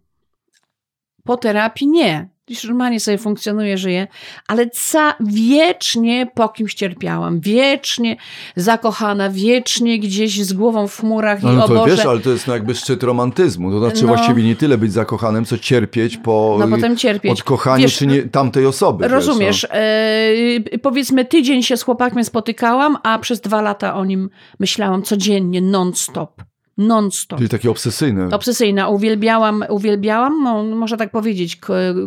[1.27, 2.29] Po terapii nie.
[2.49, 4.07] Już normalnie sobie funkcjonuję, żyję,
[4.47, 8.17] ale ca wiecznie po kimś cierpiałam, wiecznie
[8.55, 11.95] zakochana, wiecznie gdzieś z głową w chmurach No, i no to Boże.
[11.95, 13.71] wiesz, ale to jest no jakby szczyt romantyzmu.
[13.71, 14.07] To znaczy No.
[14.07, 17.31] właściwie nie tyle być zakochanym, co cierpieć po No potem cierpieć.
[17.31, 19.07] odkochaniu Wiesz, czy nie, tamtej osoby.
[19.07, 24.29] Rozumiesz, Wiesz, e, powiedzmy tydzień się z chłopakiem spotykałam, a przez dwa lata o nim
[24.59, 26.37] myślałam codziennie, non-stop.
[26.37, 26.43] no.
[26.77, 27.37] Non-stop.
[27.39, 28.29] Czyli takie obsesyjne.
[28.31, 28.89] Obsesyjna.
[28.89, 31.59] Uwielbiałam, uwielbiałam, no, można tak powiedzieć,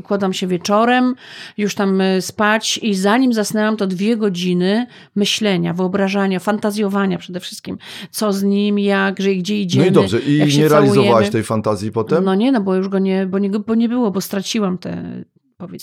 [0.04, 1.14] kładam się wieczorem,
[1.58, 7.78] już tam e, spać i zanim zasnęłam, to dwie godziny myślenia, wyobrażania, fantazjowania przede wszystkim.
[8.10, 11.92] Co z nim, jak, że gdzie idziemy, No i dobrze, i nie realizowałaś tej fantazji
[11.92, 12.24] potem?
[12.24, 15.24] No nie, no bo już go nie, bo nie, bo nie było, bo straciłam te.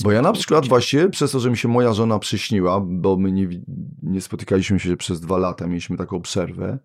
[0.03, 0.69] Bo ja na przykład uczucia.
[0.69, 3.47] właśnie, przez to, że mi się moja żona przyśniła, bo my nie,
[4.03, 6.77] nie spotykaliśmy się przez dwa lata, mieliśmy taką przerwę,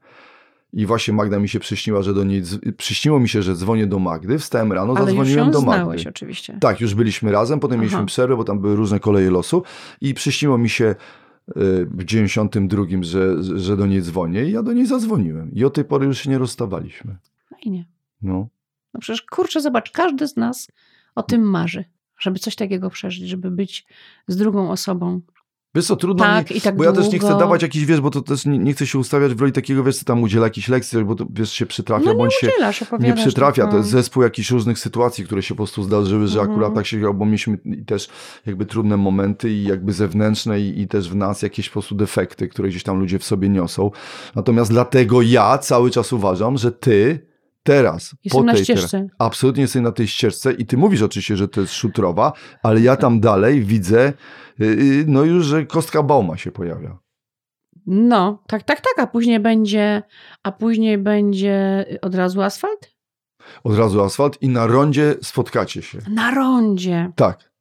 [0.73, 2.43] I właśnie Magda mi się przyśniła, że do niej,
[2.77, 5.83] przyśniło mi się, że dzwonię do Magdy, wstałem rano, Ale już zadzwoniłem ją do Magdy.
[5.83, 6.59] znałeś oczywiście.
[6.61, 7.83] Tak, już byliśmy razem, potem Aha.
[7.83, 9.62] mieliśmy przerwę, bo tam były różne koleje losu
[10.01, 10.95] i przyśniło mi się y,
[11.91, 15.55] w 92, że, że do niej dzwonię i ja do niej zadzwoniłem.
[15.55, 17.16] I od tej pory już się nie rozstawaliśmy.
[17.51, 17.85] Fajnie.
[18.23, 18.49] No.
[18.95, 20.68] No przecież kurczę, zobacz, każdy z nas
[21.14, 21.85] o tym marzy,
[22.18, 23.87] żeby coś takiego przeżyć, żeby być
[24.29, 25.20] z drugą osobą.
[25.75, 27.41] Wiesz co, trudno Tak, mi, i tak bo ja też nie chcę długo.
[27.41, 29.97] dawać jakichś, wiesz, bo to też nie, nie chcę się ustawiać w roli takiego, wiesz,
[29.99, 32.49] co tam udziela jakichś lekcji, bo to, wiesz, się przytrafia, No nie bądź się
[33.01, 33.66] nie przytrafia.
[33.66, 36.51] To jest zespół jakichś różnych sytuacji, które się po prostu zdarzyły, że Mhm.
[36.51, 38.09] akurat tak się, bo mieliśmy i też
[38.47, 42.49] jakby trudne momenty i jakby zewnętrzne i, i też w nas jakieś po prostu defekty,
[42.49, 43.91] które gdzieś tam ludzie w sobie niosą.
[44.35, 47.27] Natomiast dlatego ja cały czas uważam, że ty
[47.63, 48.99] teraz, Jestem po na tej ścieżce.
[48.99, 52.33] Teraz, absolutnie jesteś na tej ścieżce i ty mówisz oczywiście, że to jest szutrowa,
[52.63, 54.13] ale ja tam dalej widzę,
[54.59, 56.99] yy, no już, że kostka Bauma się pojawia.
[57.87, 60.03] No, tak, tak, tak, a później będzie,
[60.43, 62.93] a później będzie od razu asfalt?
[63.65, 65.99] Od razu asfalt i na rondzie spotkacie się.
[66.11, 67.13] Na rondzie.
[67.17, 67.51] Tak.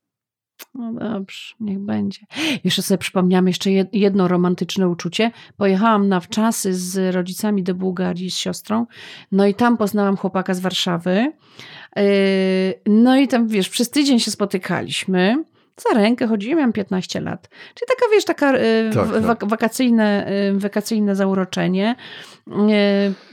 [0.76, 2.20] No dobrze, niech będzie.
[2.64, 5.32] Jeszcze sobie przypomniałam jeszcze jed- jedno romantyczne uczucie.
[5.58, 8.86] Pojechałam na wczasy z rodzicami do Bułgarii z siostrą.
[9.32, 11.32] No i tam poznałam chłopaka z Warszawy.
[11.96, 12.04] Yy,
[12.88, 15.44] No i tam, wiesz, przez tydzień się spotykaliśmy.
[15.78, 17.50] Za rękę chodziłem, miałam 15 lat.
[17.76, 19.22] Czyli taka, wiesz, taka yy, Tak, tak.
[19.24, 21.96] wak- wakacyjne, yy, wakacyjne zauroczenie.
[22.48, 22.54] Yy,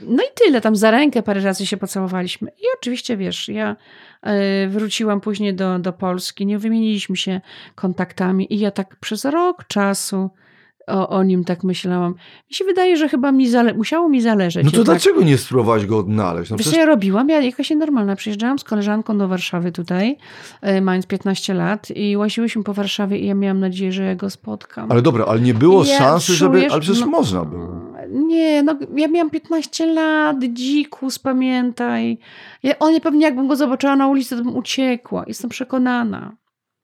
[0.01, 2.49] No i tyle, tam za rękę parę razy się pocałowaliśmy.
[2.49, 3.75] I oczywiście, wiesz, ja
[4.69, 7.41] wróciłam później do, do Polski, nie wymieniliśmy się
[7.75, 10.29] kontaktami i ja tak przez rok czasu
[10.89, 12.11] o, o nim tak myślałam.
[12.49, 14.65] Mi się wydaje, że chyba mi zale- musiało mi zależeć.
[14.65, 14.95] No to jednak.
[14.97, 16.51] dlaczego nie spróbować go odnaleźć?
[16.51, 17.29] No przecież ja robiłam?
[17.29, 18.15] Ja jakaś nienormalna.
[18.15, 20.17] Przyjeżdżałam z koleżanką do Warszawy tutaj,
[20.61, 24.29] e, mając 15 lat i łaziłyśmy po Warszawie i ja miałam nadzieję, że ja go
[24.29, 24.91] spotkam.
[24.91, 26.67] Ale dobra, ale nie było Ja szansy, żeby.
[26.71, 27.89] Ale przecież no- można było.
[28.11, 32.17] Nie, no ja miałam 15 lat, dzikus, pamiętaj.
[32.63, 35.23] Ja, on pewnie jakbym go zobaczyła na ulicy, to bym uciekła.
[35.27, 36.35] Jestem przekonana.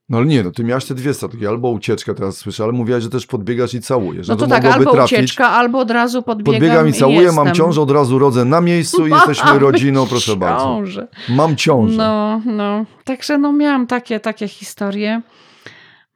[0.10, 1.50] No ale nie, no ty miałaś te dwie strategie.
[1.50, 4.28] Albo ucieczka, teraz słyszę, ale mówiłaś, że też podbiegasz i całujesz.
[4.28, 7.46] No to, tak, mogłoby albo ucieczka, albo od razu podbiegam Podbiegam i całuję, jestem.
[7.46, 10.66] mam ciążę, od razu rodzę na miejscu i jesteśmy rodziną, proszę bardzo.
[10.66, 11.08] Ciążę.
[11.30, 11.98] Mam ciążę.
[11.98, 12.86] No, no.
[13.04, 15.22] Także no miałam takie, takie historie.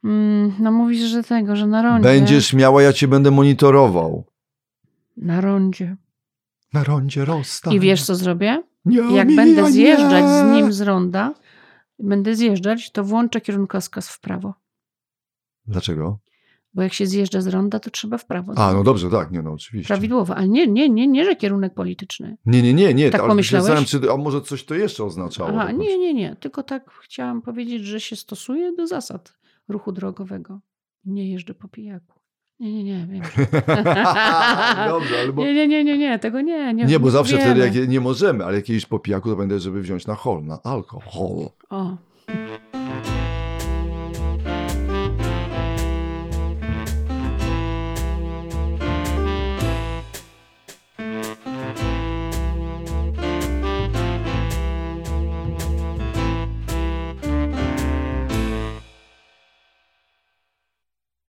[0.04, 2.08] Mm, no mówisz, że tego, że na rondzie.
[2.08, 4.24] Będziesz miała, ja cię będę monitorował.
[5.16, 5.96] Na rondzie.
[6.72, 7.74] Na rondzie rozstań.
[7.74, 8.62] I wiesz, co zrobię?
[8.84, 9.70] nie, Jak nie, będę nie.
[9.72, 11.34] zjeżdżać z nim z ronda,
[12.02, 14.54] będę zjeżdżać, to włączę kierunkowskaz w prawo.
[15.66, 16.18] Dlaczego?
[16.74, 18.52] Bo jak się zjeżdża z ronda, to trzeba w prawo.
[18.56, 19.88] A, no dobrze, tak, nie, no oczywiście.
[19.88, 22.36] Prawidłowo, ale nie, nie, nie, nie, że kierunek polityczny.
[22.46, 23.10] Nie, nie, nie, nie.
[23.10, 23.66] Tak ale pomyślałeś?
[23.66, 25.50] zastanawiam, Czy, a może coś to jeszcze oznaczało?
[25.50, 26.36] Aha, tak nie, nie, nie.
[26.36, 29.34] Tylko tak chciałam powiedzieć, że się stosuje do zasad
[29.68, 30.60] ruchu drogowego.
[31.04, 32.19] Nie jeżdżę po pijaku.
[32.60, 33.22] Nie, nie, nie, wiem.
[34.88, 35.42] Dobrze, ale bo...
[35.42, 36.74] Nie, nie, nie, nie, nie, tego nie.
[36.74, 37.44] Nie, Nie, bo zawsze wiemy.
[37.44, 40.44] wtedy jak nie możemy, ale jak jeździć po pijaku, to będę, żeby wziąć na hol,
[40.44, 41.48] na alkohol.
[41.70, 41.96] O,